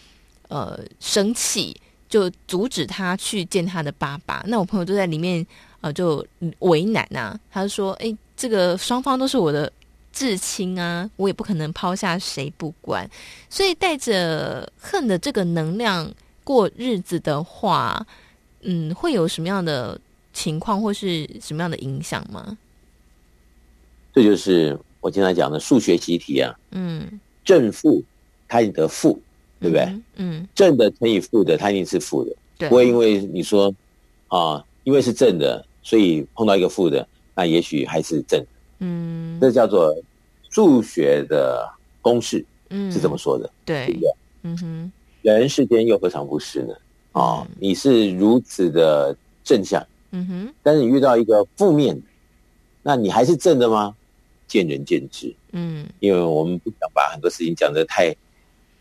[0.48, 1.76] 呃生气，
[2.08, 4.44] 就阻止他去见他的爸爸。
[4.46, 5.44] 那我朋友就在里面
[5.82, 6.24] 呃就
[6.60, 9.74] 为难啊，他就说：“哎，这个双方都是我的
[10.14, 13.10] 至亲啊，我也不可能抛下谁不管。
[13.50, 16.08] 所以带着恨的这个能量
[16.44, 18.06] 过日子的话。”
[18.64, 20.00] 嗯，会有什么样的
[20.34, 22.58] 情况或是什么样的影响吗？
[24.14, 26.54] 这就是我经常讲的数学习题啊。
[26.72, 28.04] 嗯，正负
[28.48, 29.20] 它一定得负，
[29.60, 29.84] 对不对？
[29.86, 32.36] 嗯，嗯，正的乘以负的，它一定是负的。
[32.58, 33.74] 对，不会因为你说
[34.28, 38.48] 啊，因为是正的，所以碰到一个负的，那也许还是正的。
[38.80, 39.96] 嗯，这叫做
[40.50, 41.68] 数学的
[42.02, 43.50] 公式，嗯，是这么说的。
[43.64, 44.10] 对，对不对？
[44.44, 46.74] 嗯哼，人世间又何尝不是呢？
[47.14, 52.02] 哦，你是如此的正向，嗯哼，但是你遇到一个负面的，
[52.82, 53.94] 那你还是正的吗？
[54.48, 58.16] 见仁见智，嗯，因为我们不想把很多事情讲得太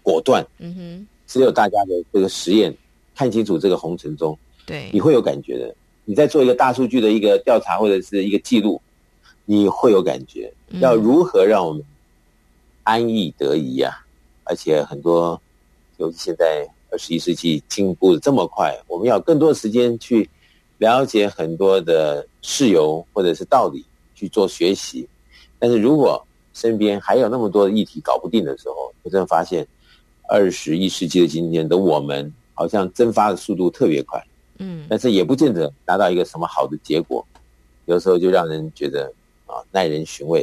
[0.02, 2.72] 果断，嗯哼，只有大家的这个实验
[3.16, 5.74] 看清楚这个红尘中，对，你会有感觉的。
[6.04, 8.80] 你在做一个大数据的一个调查或者是一个记录，
[9.44, 10.52] 你会有感觉。
[10.80, 11.84] 要如何让我们
[12.84, 14.04] 安逸得宜呀？
[14.44, 15.40] 而且很多，
[15.96, 16.68] 尤其现在。
[16.90, 20.28] 二十一世纪进步的这么快，我们要更多的时间去
[20.78, 25.08] 了解很多的事由或者是道理去做学习。
[25.58, 29.66] 但是如果身边还有那么多的议题搞不定的时候，我真的发现
[30.28, 34.22] 二十一世纪的今天的我们好像蒸发的速度特别快。
[34.58, 37.26] 嗯，但是也不见得达到一个什么好的结果，
[37.86, 39.10] 有时候就让人觉得
[39.46, 40.42] 啊耐人寻味，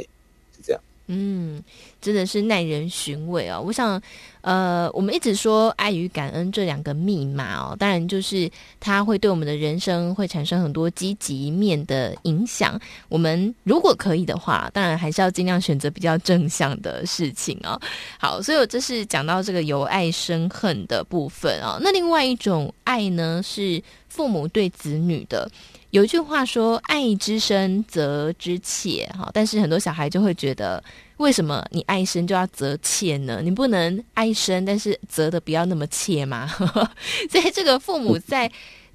[0.55, 0.81] 是这样。
[1.07, 1.63] 嗯，
[2.01, 3.63] 真的是耐人寻味哦。
[3.65, 4.01] 我想，
[4.47, 12.79] 呃，我们一直说爱与感恩这两个密码哦，当然就是它会对我们的人生会产生很多积极面的影响。
[13.09, 17.77] 我们如果可以的话，当然还是要尽量选择比较正向的事情哦。
[18.17, 21.77] 好，所以我这是讲到这个由爱生恨的部分哦。
[21.81, 25.51] 那另外一种爱呢，是父母对子女的。
[25.91, 30.83] 有一句话说：“爱之深，责之切。”哈，但是很多小孩就会觉得，
[31.17, 33.41] 为什么你爱深就要责切呢？
[33.43, 36.47] 你不能爱深，但是责的不要那么切吗？
[37.29, 38.51] 所以这个父母在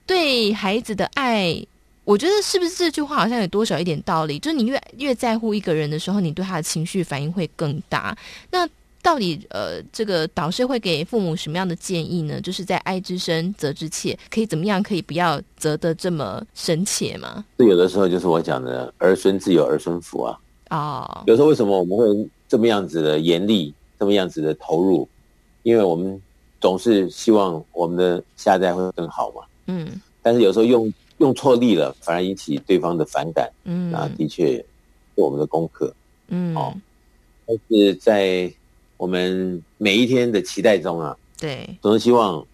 [0.06, 1.54] 对孩子的爱，
[2.04, 4.38] 我觉得是不是这句话好像有多少一点道理？
[4.38, 8.16] 就是你越越在乎一个人的时候，你对他的情绪反应会更大。
[8.50, 8.68] 那
[9.02, 12.40] 到底呃，这个导师会给父母什么样的建议呢？
[12.40, 14.80] 就是在爱之深，责之切，可以怎么样？
[14.80, 17.44] 可以不要责得这么深切吗？
[17.56, 20.38] 有的时候就是我讲的儿孙自有儿孙福啊。
[20.72, 21.06] 哦。
[21.18, 21.28] Oh.
[21.28, 25.06] 有时候为什么我们会这么样子的严厉，这么样子的投入？
[25.62, 26.20] 因为我们
[26.60, 29.42] 总是希望我们的下一代会更好嘛。
[29.66, 30.00] 嗯。
[30.22, 33.50] 但是有时候用用错力了，反而引起对方的反感。
[33.64, 33.92] 嗯。
[33.92, 34.64] 啊的确是
[35.14, 35.94] 我们的功课。
[36.28, 36.56] 嗯。
[36.56, 36.74] 哦。
[37.44, 38.52] 但是在
[38.96, 42.46] 我们每一天的期待中啊，对，总是希望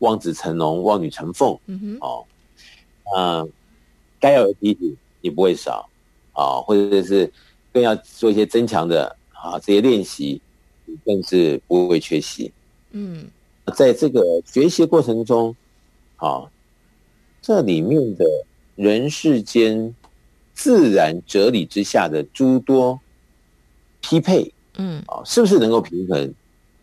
[0.00, 1.56] 望子成龙、望女成凤。
[1.66, 2.24] 嗯哼，哦，
[3.16, 3.46] 啊，
[4.18, 5.88] 该有的提醒也不会少
[6.32, 7.32] 啊，或者是
[7.72, 10.40] 更要做一些增强的啊这些练习，
[11.04, 12.52] 更是不会缺席。
[12.90, 13.26] 嗯，
[13.74, 15.54] 在这个学习过程中，
[16.16, 16.44] 啊，
[17.40, 18.24] 这里面的
[18.76, 19.94] 人世间
[20.52, 23.00] 自然哲理之下的诸多
[24.00, 26.34] 匹配，嗯，啊，是不是能够平衡，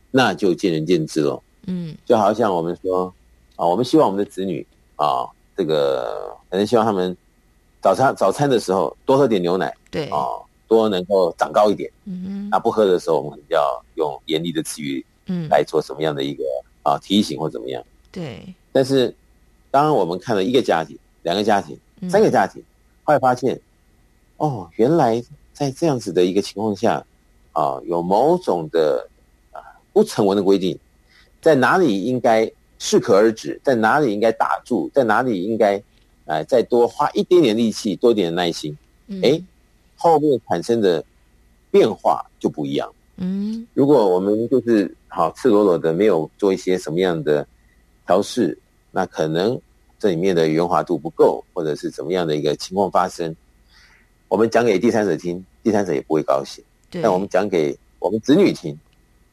[0.10, 1.42] 那就见仁见智喽。
[1.68, 3.14] 嗯，就好像我们说，
[3.56, 4.66] 啊，我们希望我们的子女
[4.96, 7.16] 啊，这个可能希望他们
[7.82, 10.26] 早餐早餐的时候多喝点牛奶，对，啊，
[10.70, 11.92] 多能够长高一点。
[12.06, 16.44] 嗯嗯，那不喝的时候，我们可能要用严厉的词语，嗯，来做什么样的一个
[16.84, 17.84] 啊提醒或怎么样？
[18.12, 18.42] 对。
[18.72, 19.14] 但是，
[19.72, 21.78] 当我们看了一个家庭、两个家庭、
[22.10, 22.64] 三个家庭，
[23.04, 23.60] 后来发现，
[24.38, 27.04] 哦，原来在这样子的一个情况下，
[27.52, 29.10] 啊，有某种的
[29.52, 29.60] 啊
[29.92, 30.78] 不成文的规定。
[31.42, 35.82] 在哪里应该适可而止，在哪里应该打住，在哪里应该，
[36.48, 38.78] 再多花一点点力气，多点耐心，
[39.24, 39.48] 哎、嗯，
[40.00, 41.04] 后面产生的
[41.70, 42.92] 变化就不一样。
[43.18, 47.46] 嗯，如果我们就是好赤裸裸的没有做一些什么样的
[48.08, 48.58] 调试，
[48.90, 49.60] 那可能
[50.00, 53.36] 这里面的圆滑度不够，或者是怎么样的一个情况发生，
[54.28, 56.64] 我们讲给第三者听，第三者也不会高兴。
[56.90, 58.76] 对，但我们讲给我们子女听，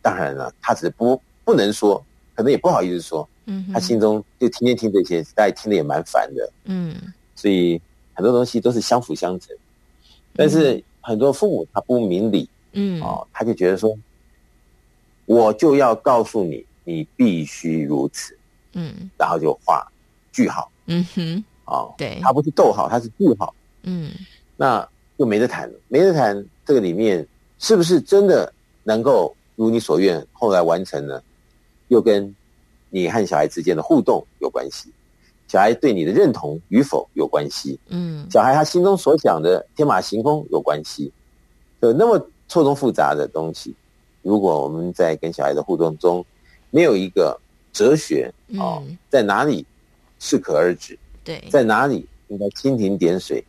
[0.03, 1.19] 当然了，他只是不。
[1.47, 2.05] 不能说，
[2.35, 6.93] 可能也不好意思说，嗯，他心中就天天听这些，大家听的也蛮烦的，嗯，
[7.37, 7.81] 所以
[8.15, 9.57] 很多东西都是相辅相成，
[10.37, 13.97] 但是很多父母他不明理，嗯，哦，他就觉得说，
[15.25, 18.37] 我就要告诉你，你必须如此，
[18.75, 19.87] 嗯，然后就画
[20.33, 24.13] 句号，嗯哼，哦，对，他不是逗号，他是句号，嗯，
[24.57, 24.87] 那
[25.19, 27.27] 就没得谈了，没得谈，这个里面
[27.59, 28.53] 是不是真的
[28.85, 31.23] 能够如你所愿，后来完成呢？
[31.89, 32.35] 又跟
[32.91, 34.91] 你和小孩之间的互动有关系，
[35.49, 41.13] 小孩对你的认同与否有关系，嗯，小孩他心中所想的天马行空有关系，
[41.81, 42.19] 有那么
[42.49, 43.75] 错综复杂的东西，
[44.23, 46.25] 如果我们在跟小孩的互动中
[46.71, 47.39] 没有一个
[47.73, 49.65] 哲学啊，在哪里
[50.19, 53.45] 适可而止，对，在哪里应该蜻蜓点水，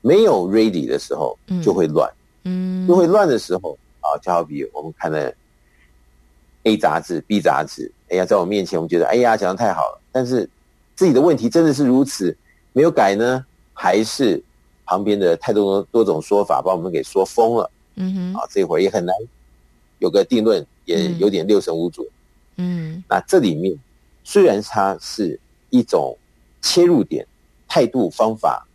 [0.00, 2.12] 没有 ready 的时候就会乱，
[2.44, 5.34] 嗯，就会乱的时候啊，就好比我们看的。
[6.68, 10.00] A 杂志、B 杂志，哎呀，在我面前，我们觉得，哎呀，讲的太好了。
[10.10, 10.50] 但是
[10.96, 12.36] 自己的问题真的是如此，
[12.72, 14.42] 没有改呢，还是
[14.84, 17.70] 旁边的太多多种说法把我们给说疯了？
[17.94, 19.14] 嗯哼，啊，这会儿也很难
[20.00, 22.04] 有个定论，也有点六神无主。
[22.56, 23.78] 嗯，那这里面
[24.24, 25.38] 虽然它是
[25.70, 26.16] 一种
[26.62, 27.24] 切入点、
[27.68, 28.66] 态度、方法，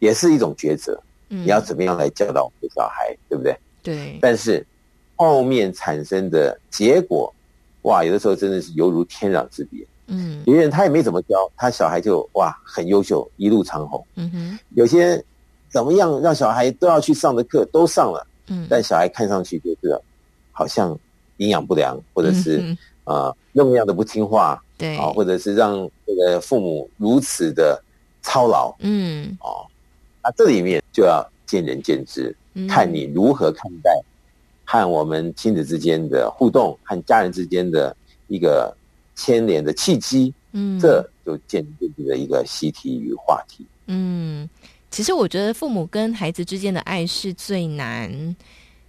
[0.00, 1.00] 也是一种抉择。
[1.28, 3.56] 嗯，你要怎么样来教导我们的小孩，对不对？
[3.82, 4.66] 对，但是。
[5.22, 7.30] 后面产生的结果，
[7.82, 9.86] 哇，有的时候真的是犹如天壤之别。
[10.10, 14.04] 嗯，有些人他也没怎么教，他小孩就哇很优秀，一路长虹。
[14.16, 15.24] 嗯哼，有些
[15.68, 19.98] 怎么样让小孩都要去上的课都上了，嗯，但小孩看上去就是
[20.52, 20.98] 好像
[21.38, 24.96] 营养不良，或者是啊、呃、那么样的不听话，对。
[24.98, 27.82] 啊，或者是让这个父母如此的
[28.20, 29.64] 操劳，嗯，哦，
[30.22, 32.36] 那这里面就要见仁见智，
[32.68, 33.90] 看你如何看待。
[34.72, 37.92] 和我们亲子之间的互动，和家人之间的
[38.28, 38.72] 一个
[39.20, 43.66] 牵连的契机，嗯，这就建立了一个习题与话题。
[43.86, 44.48] 嗯，
[44.90, 48.34] 其实我觉得父母跟孩子之间的爱是最难、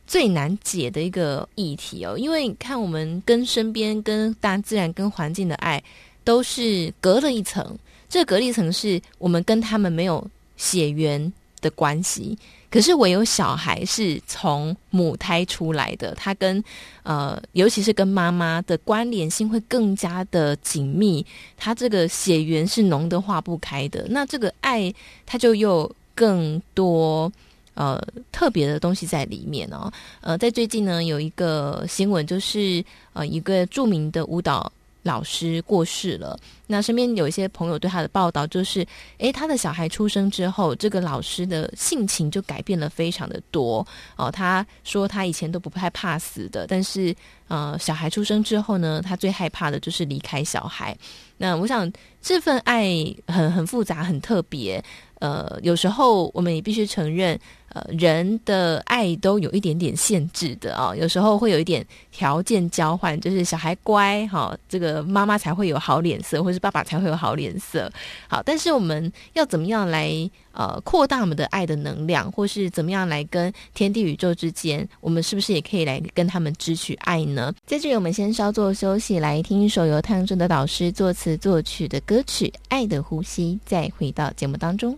[0.07, 5.83] 最难解的一个议题哦，因为你看我们跟身边、跟大自然、跟环境的爱，
[6.23, 7.77] 都是隔了一层。
[8.07, 10.25] 这隔了一层是我们跟他们没有
[10.55, 11.31] 血缘
[11.61, 12.37] 的关系。
[12.69, 16.63] 可是唯有小孩是从母胎出来的，他跟
[17.03, 21.25] 呃，尤其是跟妈妈的关联性会更加的紧密，
[21.57, 24.05] 他这个血缘是浓得化不开的。
[24.09, 24.93] 那这个爱，
[25.25, 27.29] 他就又更多
[27.73, 28.01] 呃
[28.31, 29.91] 特别的东西在里面哦。
[30.21, 32.81] 呃，在最近呢，有一个新闻，就是
[33.11, 34.71] 呃一个著名的舞蹈。
[35.03, 38.85] 老师过世了，那身边有一些朋友对他的报道就是，
[39.17, 43.85] 诶，他的小孩出生之后，这个老师的性情就改变了非常的多
[44.15, 44.29] 哦。
[44.29, 47.15] 他说他以前都不太怕死的，但是
[47.47, 50.95] 呃，小孩出生之后呢，他最害怕的就是离开小孩。
[51.37, 51.91] 那我想
[52.21, 52.93] 这份爱
[53.27, 54.83] 很很复杂，很特别。
[55.19, 57.39] 呃，有时候我们也必须承认。
[57.73, 67.89] 呃，人的爱都有一点点限制的啊、哦，有时候会有一点条件交换，就是小孩乖哈、这个妈妈才会有好脸色，或是爸爸才会有好脸色。
[68.27, 70.11] 好，但是我们要怎么样来
[70.51, 77.53] 呃扩大我们的爱的能量，或是怎么样来跟天地宇宙之间，我们是不是也可以来跟他们支取爱呢？
[77.65, 84.97] 在这里，我们先稍作休息，来听一首由汤镇的导师作词作曲的歌曲《爱的呼吸》，再回到节目当中。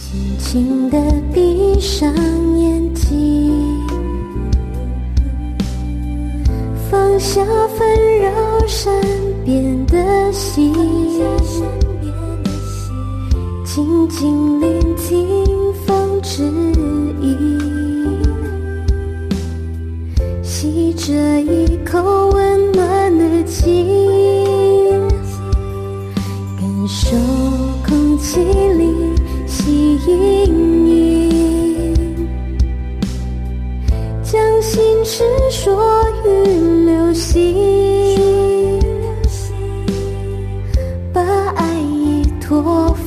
[0.00, 0.96] 轻轻的
[1.34, 2.08] 闭上
[2.56, 3.52] 眼睛，
[6.88, 7.44] 放下
[7.76, 7.86] 纷
[8.22, 8.30] 扰
[8.66, 8.94] 善
[9.44, 10.72] 变的心，
[13.64, 16.48] 静静聆听风之
[20.40, 23.84] 息，吸着一口温暖的气，
[26.56, 27.14] 感受
[27.86, 28.86] 空气里。
[29.58, 31.94] 起阴影，
[34.22, 35.74] 将心事说
[36.24, 36.28] 与
[36.86, 38.80] 流星，
[41.12, 41.20] 把
[41.56, 42.97] 爱意托付。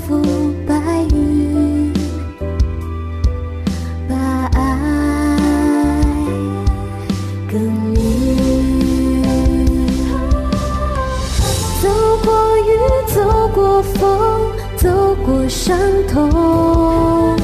[15.52, 15.78] 伤
[16.08, 17.36] 痛，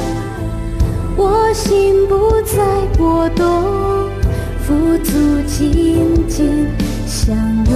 [1.17, 2.63] 我心不再
[2.97, 3.45] 波动。
[4.65, 5.11] 富足
[5.45, 6.65] 紧紧
[7.05, 7.35] 相
[7.69, 7.75] 拥，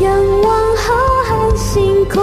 [0.00, 0.10] 仰
[0.42, 0.86] 望浩
[1.28, 2.22] 瀚星空，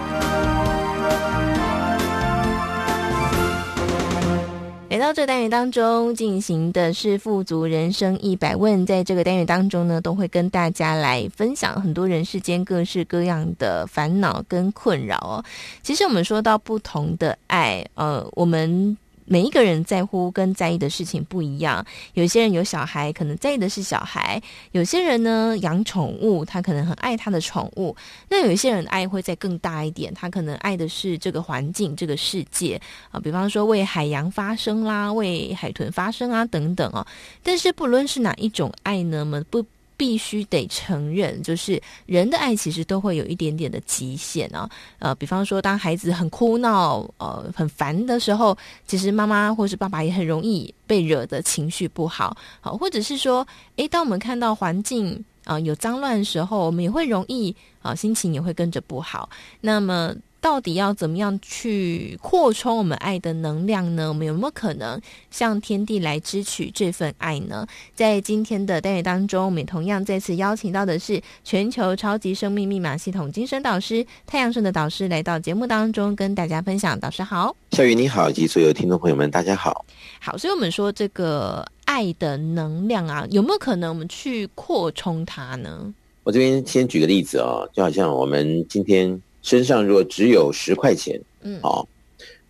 [4.91, 15.45] 来到这单元当中进行的是《富足人生一百问》，在这个单元当中呢，都会跟大家来分享很多人世间各式各样的烦恼跟困扰哦。
[15.81, 18.97] 其实我们说到不同的爱，呃，我们。
[19.25, 24.39] 每一个人在乎跟在意的事情不一样，有些人有小孩，可能在意的是小孩；
[24.71, 27.95] 有些人呢养宠物，他可能很爱他的宠物。
[28.29, 37.05] 那有一些人爱会再更大一点，他可能爱的是这个环境、这个世界啊，比方说为海洋发声啦，为海豚发声啊等等哦。
[37.43, 39.65] 但是不论是哪一种爱呢，们不。
[40.01, 44.67] 必须得承认，就是人的爱其实都会有一点点的极限啊。
[44.97, 52.35] 呃，比方说，当孩子很哭闹、呃很烦的时候，其实妈妈或是爸爸也很容易被惹得情绪不好。
[52.61, 53.45] 好，或者是说，
[53.75, 59.29] 诶，当我们看到环境啊、有脏乱的时候，我们也会容易啊、心情也会跟着不好。
[59.59, 60.15] 那么。
[60.41, 64.09] 到底要怎么样去扩充我们爱的能量呢？
[64.09, 67.65] 我们有没有可能向天地来支取这份爱呢？
[67.93, 76.99] 在今天的单元当中，我们也同样再次邀请到的是全球超级生命密码系统精神导师太阳盛德导师来到节目当中跟大家分享。
[76.99, 79.85] 导师好，小雨你好，以及所有听众朋友们，大家好。
[80.19, 85.93] 好，所以我们说这个爱的能量啊，有没有可能我们去扩充它呢？
[86.23, 89.21] 我这边先举个例子啊、哦，就好像我们今天。
[89.41, 91.87] 身上如果只有十块钱，嗯，好，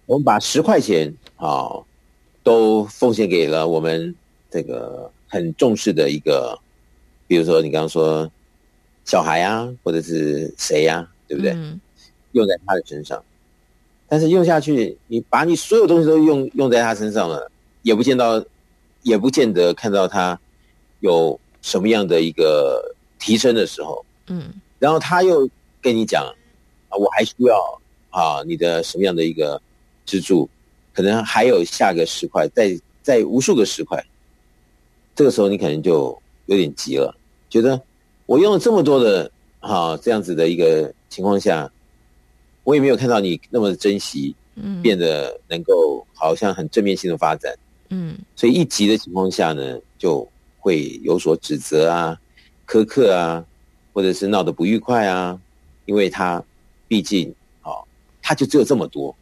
[0.05, 1.85] 我们把十块钱，好，
[2.43, 4.13] 都奉献给了我们
[4.49, 6.57] 这个很重视的一个，
[7.27, 8.29] 比如说你刚刚说
[9.05, 11.53] 小孩啊，或者是谁呀，对不对？
[11.53, 11.79] 嗯，
[12.33, 13.23] 用在他的身上，
[14.09, 17.49] 但是用下去，你把你所有东西都用用在他身上了，
[17.83, 18.43] 也不见到，
[19.03, 20.37] 也不见得看到他
[20.99, 25.49] 有什么样的一个提升的时候，嗯，然后他又
[25.81, 26.29] 跟你讲。
[26.91, 27.81] 啊，我还需要
[28.11, 29.59] 啊，你的什么样的一个
[30.05, 30.47] 支柱？
[30.93, 34.05] 可能还有下个十块，再再无数个十块。
[35.15, 37.15] 这个时候你可能就有点急了，
[37.49, 37.81] 觉得
[38.25, 39.31] 我用了这么多的
[39.61, 41.71] 啊，这样子的一个情况下，
[42.65, 47.55] 我也没有看到你那么的珍惜，嗯，变得能够好像很正面性的发展，
[47.87, 50.27] 嗯，所以一急的情况下呢，就
[50.59, 52.19] 会有所指责啊、
[52.67, 53.45] 苛刻啊，
[53.93, 55.39] 或者是闹得不愉快啊，
[55.85, 56.43] 因为他。
[56.91, 57.71] 毕竟，啊，
[58.21, 59.15] 他就只有这么多，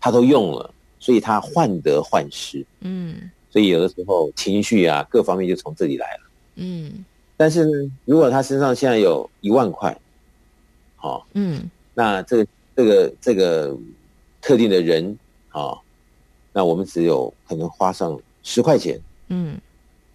[0.00, 2.64] 他都用了，所以他患得患失。
[2.80, 6.20] 嗯，所以有的时候情绪啊，各方面就从这里来了。
[6.54, 7.04] 嗯，
[7.36, 9.94] 但是呢，如果他身上现在有一万块，
[10.96, 13.76] 好，嗯，那这个这个这个
[14.40, 15.18] 特定的人，
[15.50, 15.76] 啊，
[16.54, 18.98] 那我们只有可能花上十块钱。
[19.28, 19.60] 嗯，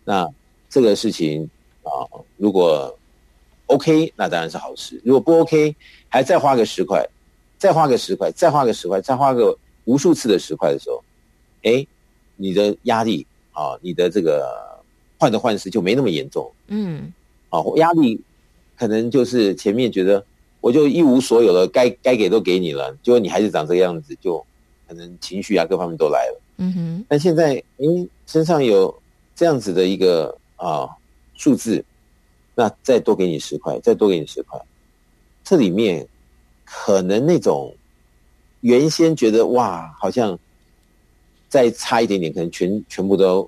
[0.03, 0.28] 那
[0.68, 1.47] 这个事情
[1.84, 2.97] 啊，如果
[3.68, 5.01] OK，那当然是好事。
[5.03, 5.76] 如果不 OK，
[6.07, 7.03] 还再花个十块，
[7.57, 11.03] 再花个十块，再花个十块，再花个无数次的十块的时候，
[11.63, 11.86] 哎，
[12.36, 14.47] 你的压力啊，你的这个
[15.18, 16.51] 患得患失就没那么严重。
[16.68, 17.11] 嗯，
[17.49, 18.22] 啊，压力
[18.78, 20.24] 可能就是前面觉得
[20.61, 24.45] 我就一无所有了，该该给都给你了，结果你还是长这个样子，就
[24.88, 26.41] 可能情绪啊各方面都来了。
[26.57, 27.05] 嗯哼。
[27.09, 27.86] 但现在，哎，
[28.28, 28.95] 身上有
[29.36, 30.88] 这样子的一个啊
[31.34, 31.84] 数字。
[32.56, 34.60] 那再多给你十块，再多给你十块，
[35.43, 36.08] 这里面
[36.64, 37.76] 可能那种
[38.62, 40.38] 原先觉得哇，好像
[41.49, 43.47] 再差一点点，可能全全部都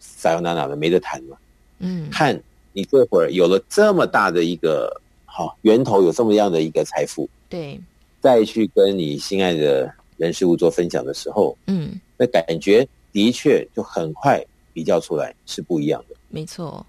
[0.00, 1.38] 撒由那拉的没得谈了。
[1.78, 2.40] 嗯，看
[2.72, 7.78] 你这会儿有了这么大的一个好源头，有这么样的一个财富，对，
[8.20, 16.16] 再去跟你心爱的人事物做分享的时候，嗯，那感觉的确就很快比较出来是不一样的。
[16.28, 16.84] 没错，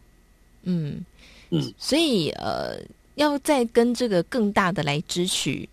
[0.63, 1.03] 嗯
[1.77, 2.77] 所以呃，
[3.15, 5.67] 要再跟这个更大的来支取。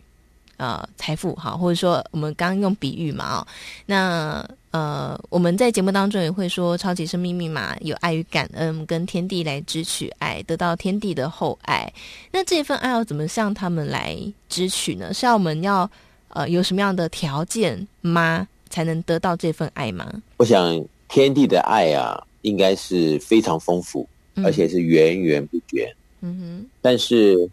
[0.59, 3.47] 呃，财富哈，或者说我们刚刚用比喻嘛，哦，
[3.85, 11.93] 那呃，我们在节目当中也会说，超级生命密码有爱与感恩，跟天地来支取爱，得到天地的厚爱。
[12.31, 14.17] 那这份爱要怎么向他们来
[14.49, 15.13] 支取呢？
[15.13, 15.91] 是要我们要
[16.29, 20.09] 呃有什么样的条件吗，才能得到这份爱吗？
[20.37, 25.95] 我想天地的爱啊，应该是非常丰富，而且是源源不绝。
[26.21, 27.49] 嗯哼，但是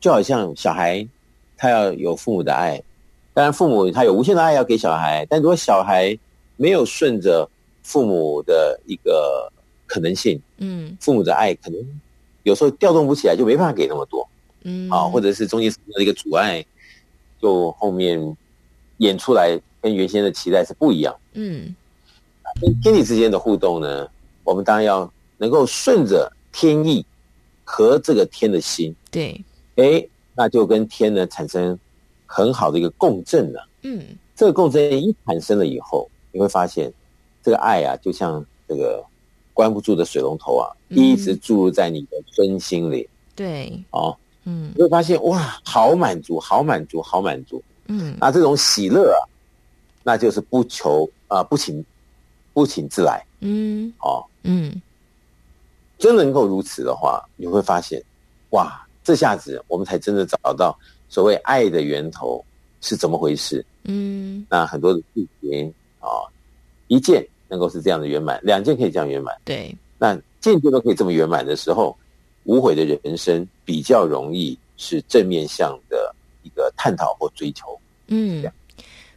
[0.00, 1.06] 就好像小孩。
[1.60, 2.80] 他要有父母的爱，
[3.34, 6.16] 当然父母他有无限的爱要给小孩，但如果小孩
[6.54, 7.50] 没有顺着
[7.82, 9.52] 父母的一个
[9.84, 12.00] 可能性，嗯，父母的爱可能
[12.44, 14.24] 有时候调动不起来，就没办法给那么多，
[14.62, 16.64] 嗯，啊，或者是中间的一个阻碍，
[17.42, 18.36] 就后面
[18.98, 21.74] 演出来跟原先的期待是不一样，嗯，
[22.62, 24.08] 跟天地之间的互动呢，
[24.44, 27.04] 我们当然要能够顺着天意
[27.64, 29.42] 和这个天的心，对，
[29.76, 30.06] 哎。
[30.40, 31.76] 那就跟天呢产生
[32.24, 33.68] 很好的一个共振了。
[33.82, 34.00] 嗯，
[34.36, 36.92] 这个共振一产生了以后，你会发现
[37.42, 39.04] 这个爱啊，就像这个
[39.52, 43.08] 关不住的水龙头啊，一直注入在你的身心里。
[43.34, 47.60] 对，哦，嗯，你会发现哇，好满足，好满足，好满足。
[47.88, 49.18] 嗯，那这种喜乐啊，
[50.04, 51.84] 那就是不求啊、呃，不请
[52.52, 53.26] 不请自来。
[53.40, 54.80] 嗯，哦，嗯，
[55.98, 58.02] 真能够如此的话，你会发现
[58.50, 58.84] 哇。
[59.04, 60.78] 这下子我们才真的找到
[61.08, 62.44] 所谓爱的源头
[62.82, 63.64] 是怎么回事。
[63.84, 66.28] 嗯，那很多的事情啊，
[66.88, 69.34] 一件能够是这样的圆满，两件可以这样圆满。
[69.46, 71.96] 对，那件件都可以这么圆满的时候，
[72.44, 77.80] 无悔的人生比较容易是正面向的一个探讨或追求。
[78.08, 78.44] 嗯，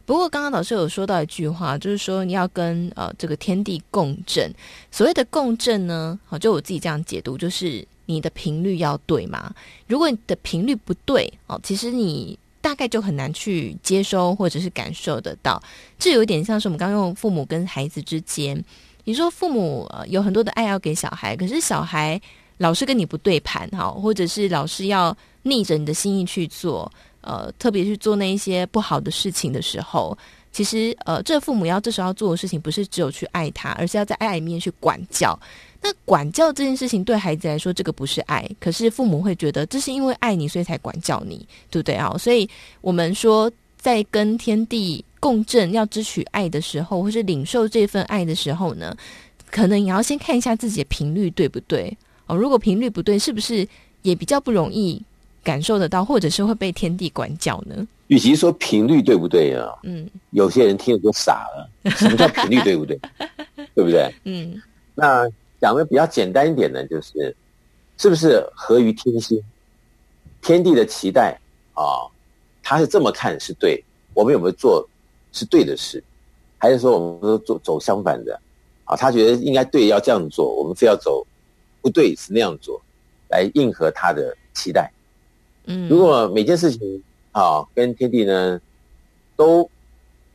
[0.04, 4.52] 不过刚刚老师有说到一句话，就是说你要跟呃这个天地共振。
[4.90, 7.86] 所谓的共振呢，好，就我自己这样解读，就是。
[8.04, 9.54] 你的频率要对吗？
[9.86, 15.62] 如果你的频率不对哦，其实你大概就很难去接收或者是感受得到。
[16.00, 18.62] 这有点像是我们刚刚用父母跟孩子之间，
[19.04, 22.20] 你说父母呃有很多的爱要给小孩，可是小孩
[22.58, 26.90] 老是跟你不对盘哈，或者是老是要逆着你的心意去做，
[27.22, 30.16] 呃，特别去做那一些不好的事情的时候，
[30.52, 35.38] 其实呃，这父母要这时候要做的事情不是只有去爱他，而是要在爱里面去管教。
[35.80, 42.16] 那管教这件事情对孩子来说，这个不是爱，可是父母会觉得这是因为爱你，所以才管教你，对不对啊？
[42.18, 42.48] 所以
[42.80, 48.96] 我们说，在跟天地共振、要支取爱的时候，或是领受这份爱的时候呢，
[49.50, 51.92] 可能也要先看一下自己的频率对不对
[52.26, 52.36] 哦。
[52.36, 53.66] 如果频率不对，是不是
[54.02, 55.02] 也比较不容易
[55.42, 57.86] 感受得到，或者是会被天地管教呢？
[58.08, 61.68] 与其说频率对不对啊，嗯，有些人听了就傻了。
[61.96, 62.98] 什么叫频率对不对？
[63.74, 64.14] 对不对？
[64.24, 64.60] 嗯，
[64.94, 65.28] 那。
[65.62, 67.36] 讲的比较简单一点呢，就是
[67.96, 69.40] 是不是合于天心？
[70.40, 71.38] 天地的期待
[71.72, 72.02] 啊，
[72.64, 73.80] 他是这么看是对，
[74.12, 74.84] 我们有没有做
[75.30, 76.02] 是对的事，
[76.58, 78.36] 还是说我们都走走相反的？
[78.86, 81.24] 啊，他觉得应该对，要这样做，我们非要走
[81.80, 82.82] 不对，是那样做，
[83.28, 84.90] 来应和他的期待。
[85.66, 87.02] 嗯，如果每件事情
[87.32, 88.60] 啊跟天地呢
[89.36, 89.68] 都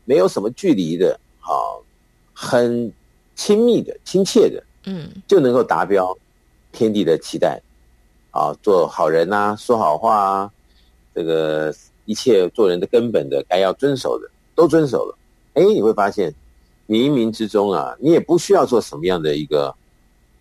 [0.05, 1.51] 没有什么距离的，啊，
[2.34, 2.91] 很
[3.36, 4.63] 亲密的、亲切的。
[4.89, 6.17] 嗯，就能够达标
[6.71, 7.61] 天地的期待，
[8.32, 10.51] 啊，做好人呐、啊，说好话啊，
[11.13, 11.75] 这个
[12.05, 15.17] 一切做人的根本的该要遵守的都遵守了，
[15.55, 16.34] 哎，你会发现
[16.88, 19.75] 冥冥之中啊，你也不需要做什么样的一个，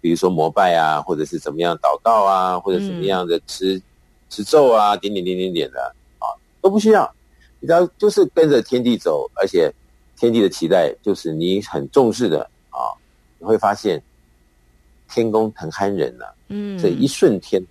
[0.00, 3.82] 比如说膜拜啊，或者是怎么样祷告啊，或者什么样的持
[4.28, 6.26] 持咒啊，点点点点点的啊，
[6.60, 7.14] 都不需要，
[7.60, 9.72] 你只要，就是跟着天地走，而且
[10.16, 12.92] 天地的期待就是你很重视的啊，
[13.38, 14.02] 你会发现。
[15.08, 17.62] 天公很憨人呐、啊，嗯，这一瞬天，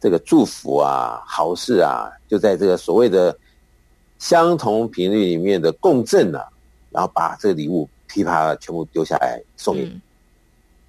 [0.00, 3.34] 这个祝福啊，好事啊，就在这个所谓的
[4.18, 6.48] 相同频率里面的共振啊，
[6.90, 10.00] 然后把这个礼物噼啪的全部丢下来送给你，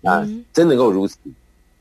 [0.01, 1.19] 嗯、啊，真能够如此，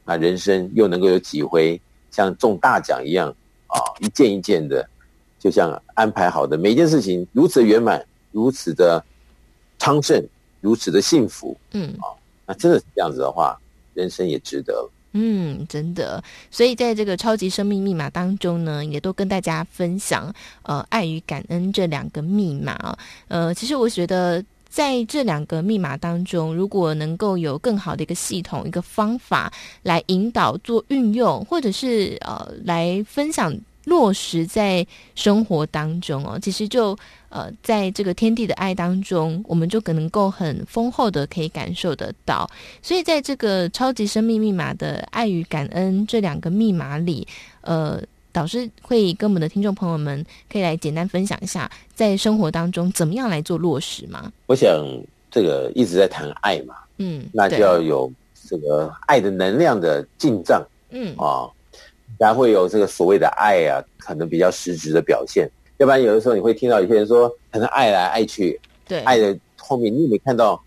[0.04, 1.80] 啊，人生又能够有几回
[2.10, 3.28] 像中大奖一样
[3.66, 4.88] 啊，一件一件的，
[5.38, 9.02] 就像安排好的每一件事情如此圆满，如此的
[9.78, 10.22] 昌盛，
[10.60, 12.10] 如此的幸福，嗯啊。
[12.46, 13.56] 那真的是这样子的话，
[13.94, 14.90] 人生也值得了。
[15.12, 16.22] 嗯，真的。
[16.50, 20.32] 所以在这个超级生命密码当中呢，也都跟大家分享
[20.62, 22.98] 呃爱与感恩这两个密码啊。
[23.28, 29.52] 呃，其实我觉得在这两个密码当中，如果能够有更好的一个系统、一个方法
[29.82, 33.54] 来引导做运用，或者是呃来分享
[33.86, 36.96] 落实在生活当中哦，其实就
[37.30, 42.48] 呃，在这个天地的爱当中，我们就可能够很丰厚的可以感受得到。
[42.82, 47.26] 所以，在这个超级生命密码的爱与感恩这两个密码里，
[47.62, 48.00] 呃，
[48.32, 54.32] 导师会跟我们的听众朋友们可以来简单分享一下，在生活当中怎么样来做落实吗？
[54.46, 54.84] 我想
[55.30, 58.10] 这个一直在谈爱嘛，嗯，那就要有
[58.48, 61.48] 这个爱的能量的进账，嗯啊。
[62.18, 65.48] 才会有这个所谓的爱啊，可能比较实质的表现。
[65.78, 70.62] 要不然有的时候你会听到有些人说，可能爱来爱去，对，爱的后面你也没看到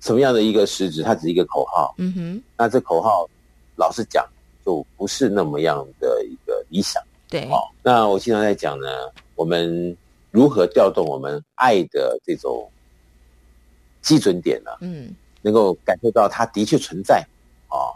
[0.00, 1.94] 什么样的一个实质，它只是一个口号。
[1.96, 3.26] 嗯哼，那这口号
[3.76, 4.22] 老实讲
[4.64, 7.02] 就不是那么样的一个理想。
[7.28, 8.88] 对，哦，那我经常在讲呢，
[9.34, 9.96] 我们
[10.30, 12.70] 如何调动我们爱的这种
[14.00, 14.70] 基准点呢？
[14.80, 17.24] 嗯，能够感受到它的确存在
[17.68, 17.92] 啊，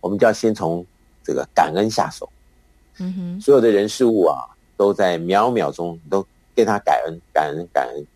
[0.00, 0.84] 我们就要先从。
[1.26, 2.28] 这个感恩下手，
[2.98, 4.44] 嗯哼，所有的人事物啊，
[4.76, 6.22] 都在秒秒钟都
[6.54, 8.06] 跟他感恩、感恩、感恩。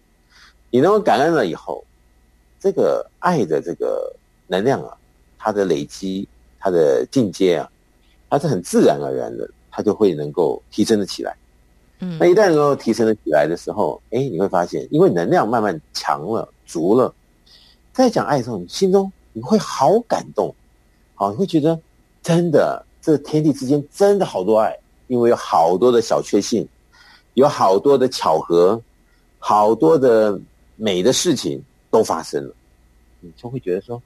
[0.68, 1.82] 你能够感恩了以后，
[2.60, 4.14] 这个爱的这个
[4.46, 4.94] 能量啊，
[5.38, 6.28] 它的累积、
[6.58, 7.70] 它的进阶啊，
[8.30, 11.36] 它是很自然而然的，它就会能够提升的起来。
[12.00, 17.14] 嗯，那一旦能够提升的起来的时候，哎，你会发现，因为能量慢慢强了、足了，
[17.92, 20.54] 在讲爱的时候，你心中你会好感动，
[21.14, 21.78] 好，你会觉得
[22.22, 22.84] 真的。
[23.00, 26.68] 这天地之间真的好多爱，因为有好多的小确幸，
[27.34, 28.78] 有好多的巧合，
[29.38, 30.38] 好多的
[30.76, 32.54] 美的事情都发生了，
[33.20, 34.02] 你就会觉得说，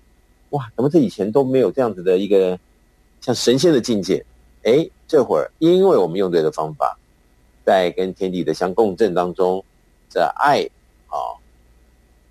[0.53, 2.59] 哇，怎么这以前都没有这样子的一个
[3.21, 4.25] 像神仙的境界？
[4.63, 6.97] 哎，这会儿因为我们用对的方法，
[7.67, 9.63] 在跟天地的相共振当中，
[10.09, 10.63] 这爱
[11.09, 11.37] 啊，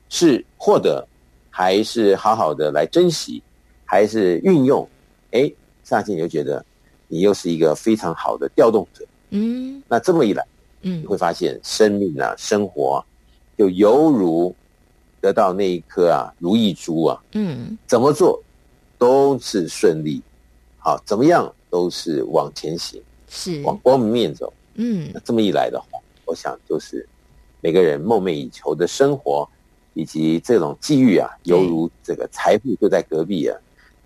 [0.10, 1.08] 是获得，
[1.50, 3.44] 还是好好的来珍惜，
[3.86, 4.88] 还是运用？
[5.32, 5.52] 哎。
[5.84, 6.64] 乍见你就觉得，
[7.10, 10.46] 你又是一个非常好的调动者，嗯，那这么一来，
[10.84, 12.98] 嗯，你会发现生命啊，生活啊，
[13.58, 14.56] 就犹如
[15.22, 18.42] 得到那一颗啊如意珠啊，嗯，怎么做
[18.98, 20.22] 都是顺利，
[20.78, 23.62] 好，怎么样都是往前行，是。
[23.64, 27.08] 往光明面走，嗯，那这么一来的话，我想就是
[27.62, 29.48] 每个人梦寐以求的生活，
[29.94, 33.58] 以及这种机遇啊，犹如这个财富就在隔壁啊，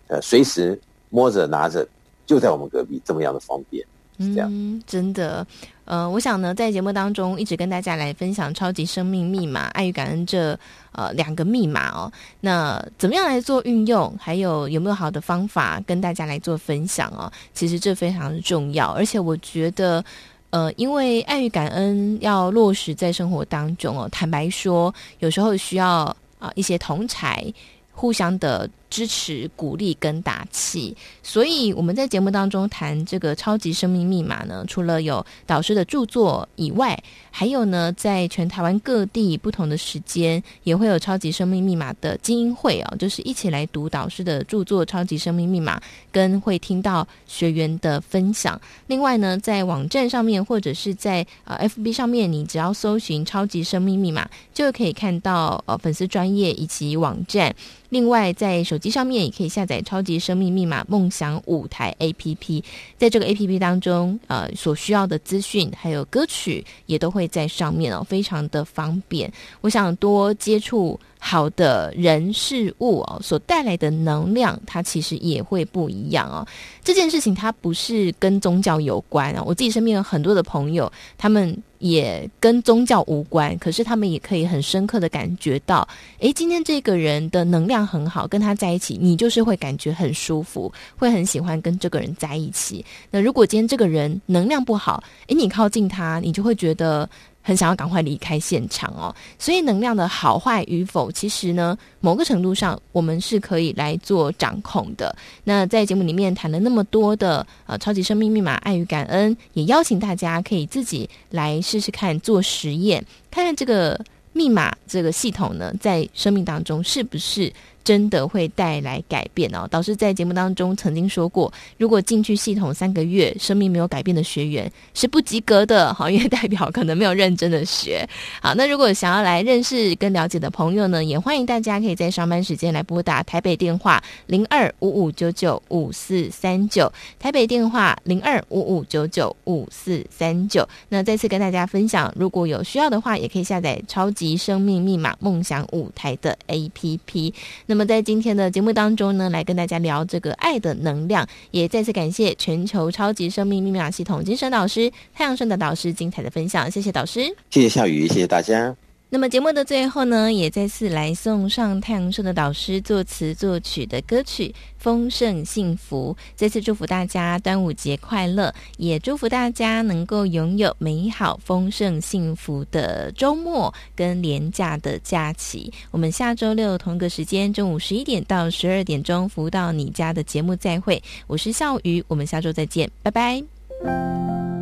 [0.07, 0.80] 呃，随时。
[1.09, 1.88] 摸着拿着，
[2.26, 3.86] 就在我们隔壁，这么样的方便，
[4.18, 5.45] 嗯，真的，
[5.84, 10.57] 呃，我想呢，在节目当中一直跟大家来分享超级生命密码、爱与感恩这
[10.93, 12.11] 呃两个密码哦。
[12.39, 14.16] 那怎么样来做运用？
[14.18, 17.30] 还有有没有好的方法跟大家来做分享哦？
[17.53, 20.03] 其实这非常重要，而且我觉得，
[20.51, 24.07] 呃，因为爱与感恩要落实在生活当中哦。
[24.11, 27.53] 坦白说，有时候需要啊、一些同侪
[27.91, 28.70] 互相的。
[28.96, 36.98] 支持、鼓励跟打气，所以我们在节目当中谈这个超级生命密码呢，除了有导师的著作以外，
[37.30, 45.78] 还有呢，在全台湾各地不同的时间，也会有超级生命密码的精英会哦，就是一起来读导师的著作《超级生命密码》，
[46.10, 48.58] 跟会听到学员的分享。
[48.88, 54.26] 另外呢，在网站上面或者是在呃 FB 上面，你只要搜寻“超级生命密码”，
[54.56, 57.54] 就可以看到呃粉丝专业以及网站。
[57.89, 62.63] 另外，在手机上面也可以下载《超级生命密码梦想舞台》APP，
[62.97, 69.31] 在这个 APP 当中，呃，所需要的资讯还有歌曲也都会在上面哦，非常的方便。
[69.61, 70.99] 我想多接触。
[71.17, 76.45] 好的人事物哦，所带来的能量，它其实也会不一样哦。
[76.83, 79.41] 这件事情它不是跟宗教有关啊。
[79.43, 92.83] 我自己身边有很多的朋友，他们也跟宗教无关，可是他们也可以很深刻的感觉到，诶，今天这个人的能量很好，跟他在一起，你就是会感觉很舒服，会很喜欢跟这个人在一起。
[93.11, 97.07] 那如果今天这个人能量不好，诶，你靠近他，你就会觉得。
[97.46, 105.16] 很想要赶快离开现场哦，所以能量的好坏与否，其实呢，某个程度上我们是可以来做掌控的。
[105.43, 117.54] 那在节目里面谈了那么多的呃超级生命密码爱与感恩，也邀请大家可以自己来试试看做实验，看看这个密码这个系统呢，在生命当中是不是。
[117.86, 119.65] 真的会带来改变哦。
[119.71, 128.05] 导师在节目当中曾经说过，如果进去系统三个月，生命没有改变的学员是不及格的， 好，因为代表可能没有认真的学。
[128.41, 140.67] 好，那如果想要来认识跟了解的朋友呢，也欢迎大家可以在上班时间来拨打台北电话零二五五九九五四三九，台北电话零二五五九九五四三九。
[140.89, 147.33] 那再次跟大家分享，如果有需要的话，也可以下载超级生命密码梦想舞台的 APP。
[147.67, 158.73] 那那么在今天的节目当中呢，来跟大家聊这个爱的能量，也再次感谢全球超级生命密码系统精神导师太阳盛的导师精彩的分享，谢谢导师，谢谢夏雨，谢谢大家。
[159.08, 166.14] 那么节目的最后呢，也再次来送上太阳社的导师作词作曲的歌曲《丰盛幸福》。
[166.36, 175.72] 再次祝福大家端午节快乐，也祝福大家能够拥有美好、丰盛、幸福的周末跟连假的假期。
[175.91, 181.01] 我们下周六同个时间，中午十一点到十二点钟，服务到你家的节目再会。
[181.28, 184.55] 我是笑瑜，我们下周再见，拜拜。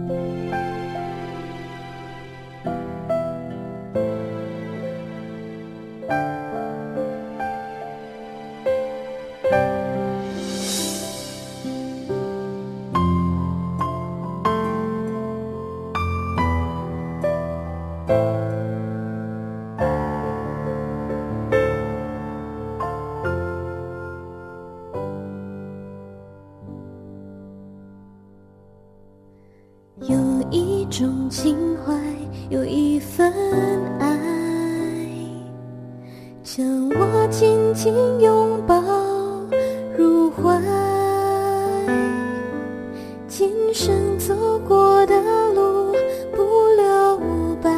[30.96, 31.92] 种情怀，
[32.52, 33.34] 有一份
[33.98, 34.16] 爱，
[36.44, 37.92] 将我紧紧
[38.22, 38.80] 拥抱
[39.98, 40.62] 入怀。
[43.28, 44.36] 今生走
[44.68, 45.16] 过的
[45.56, 45.96] 路
[46.32, 46.44] 不
[46.78, 47.72] 留白，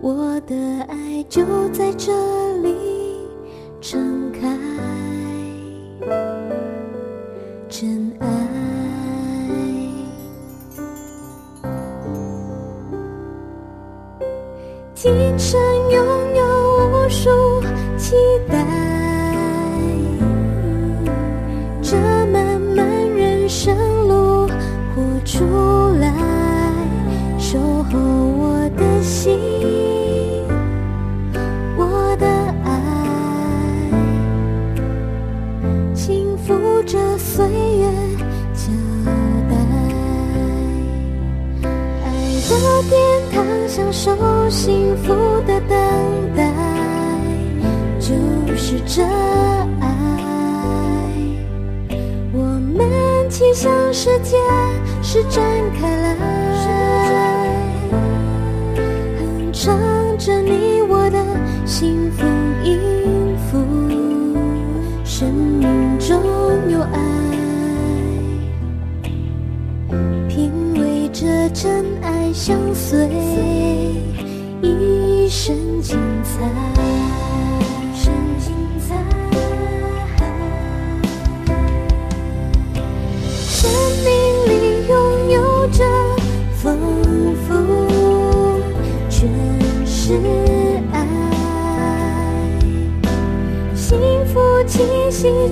[0.00, 0.56] 我的
[0.88, 2.12] 爱就在这
[2.56, 2.74] 里
[3.80, 4.00] 敞
[4.32, 4.58] 开，
[7.68, 8.41] 真爱。
[15.02, 17.60] 今生拥有无数
[17.98, 18.14] 期
[18.48, 18.64] 待
[21.82, 21.96] 这
[22.26, 23.76] 漫漫人生
[24.06, 24.46] 路
[24.94, 25.81] 何处
[48.72, 49.06] 是真
[49.82, 49.88] 爱。
[52.32, 54.38] 我们去向世界
[55.02, 55.44] 施展
[55.78, 56.41] 开来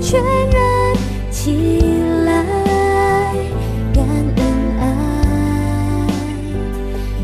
[0.00, 0.96] 全然
[1.30, 1.80] 起
[2.24, 2.44] 来，
[3.94, 4.04] 感
[4.36, 4.42] 恩
[4.80, 4.82] 爱，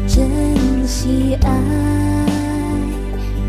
[0.06, 1.50] 珍惜爱，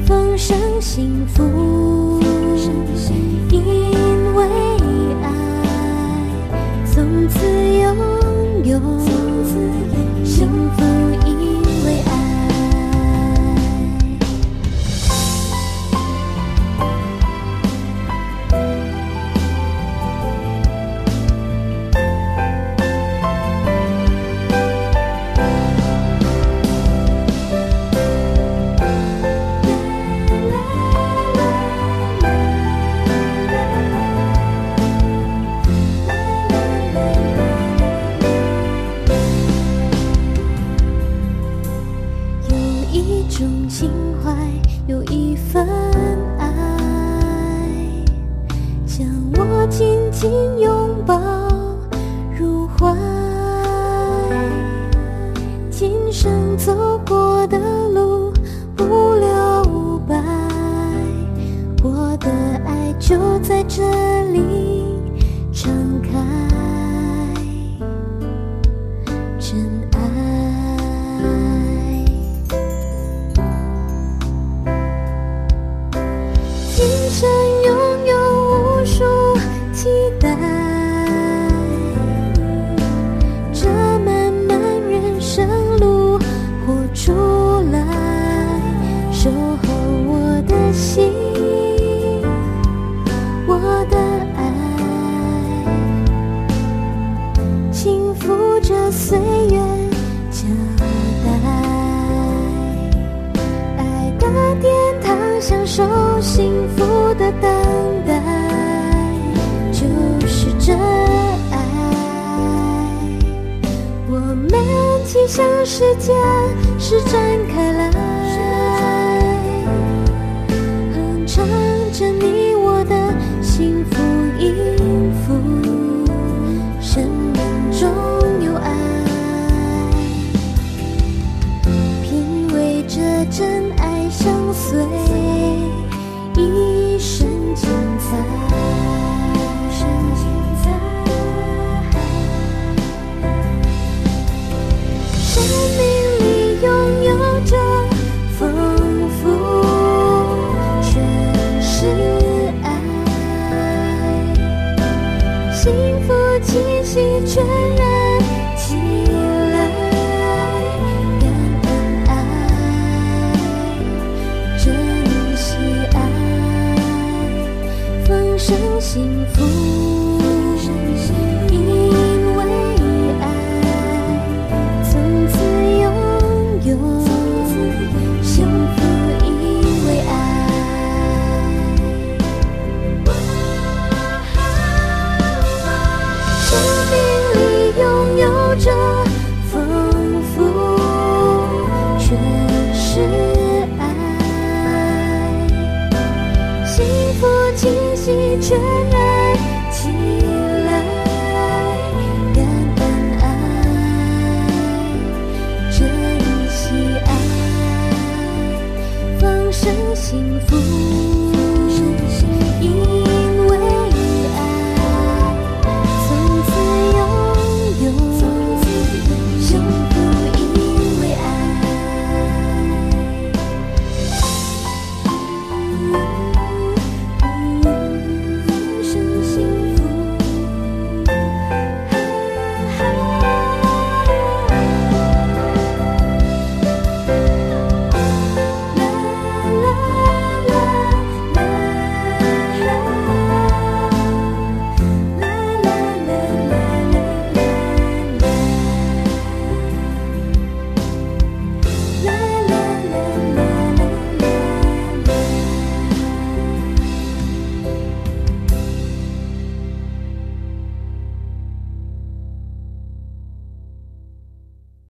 [0.08, 1.97] 奉上幸福。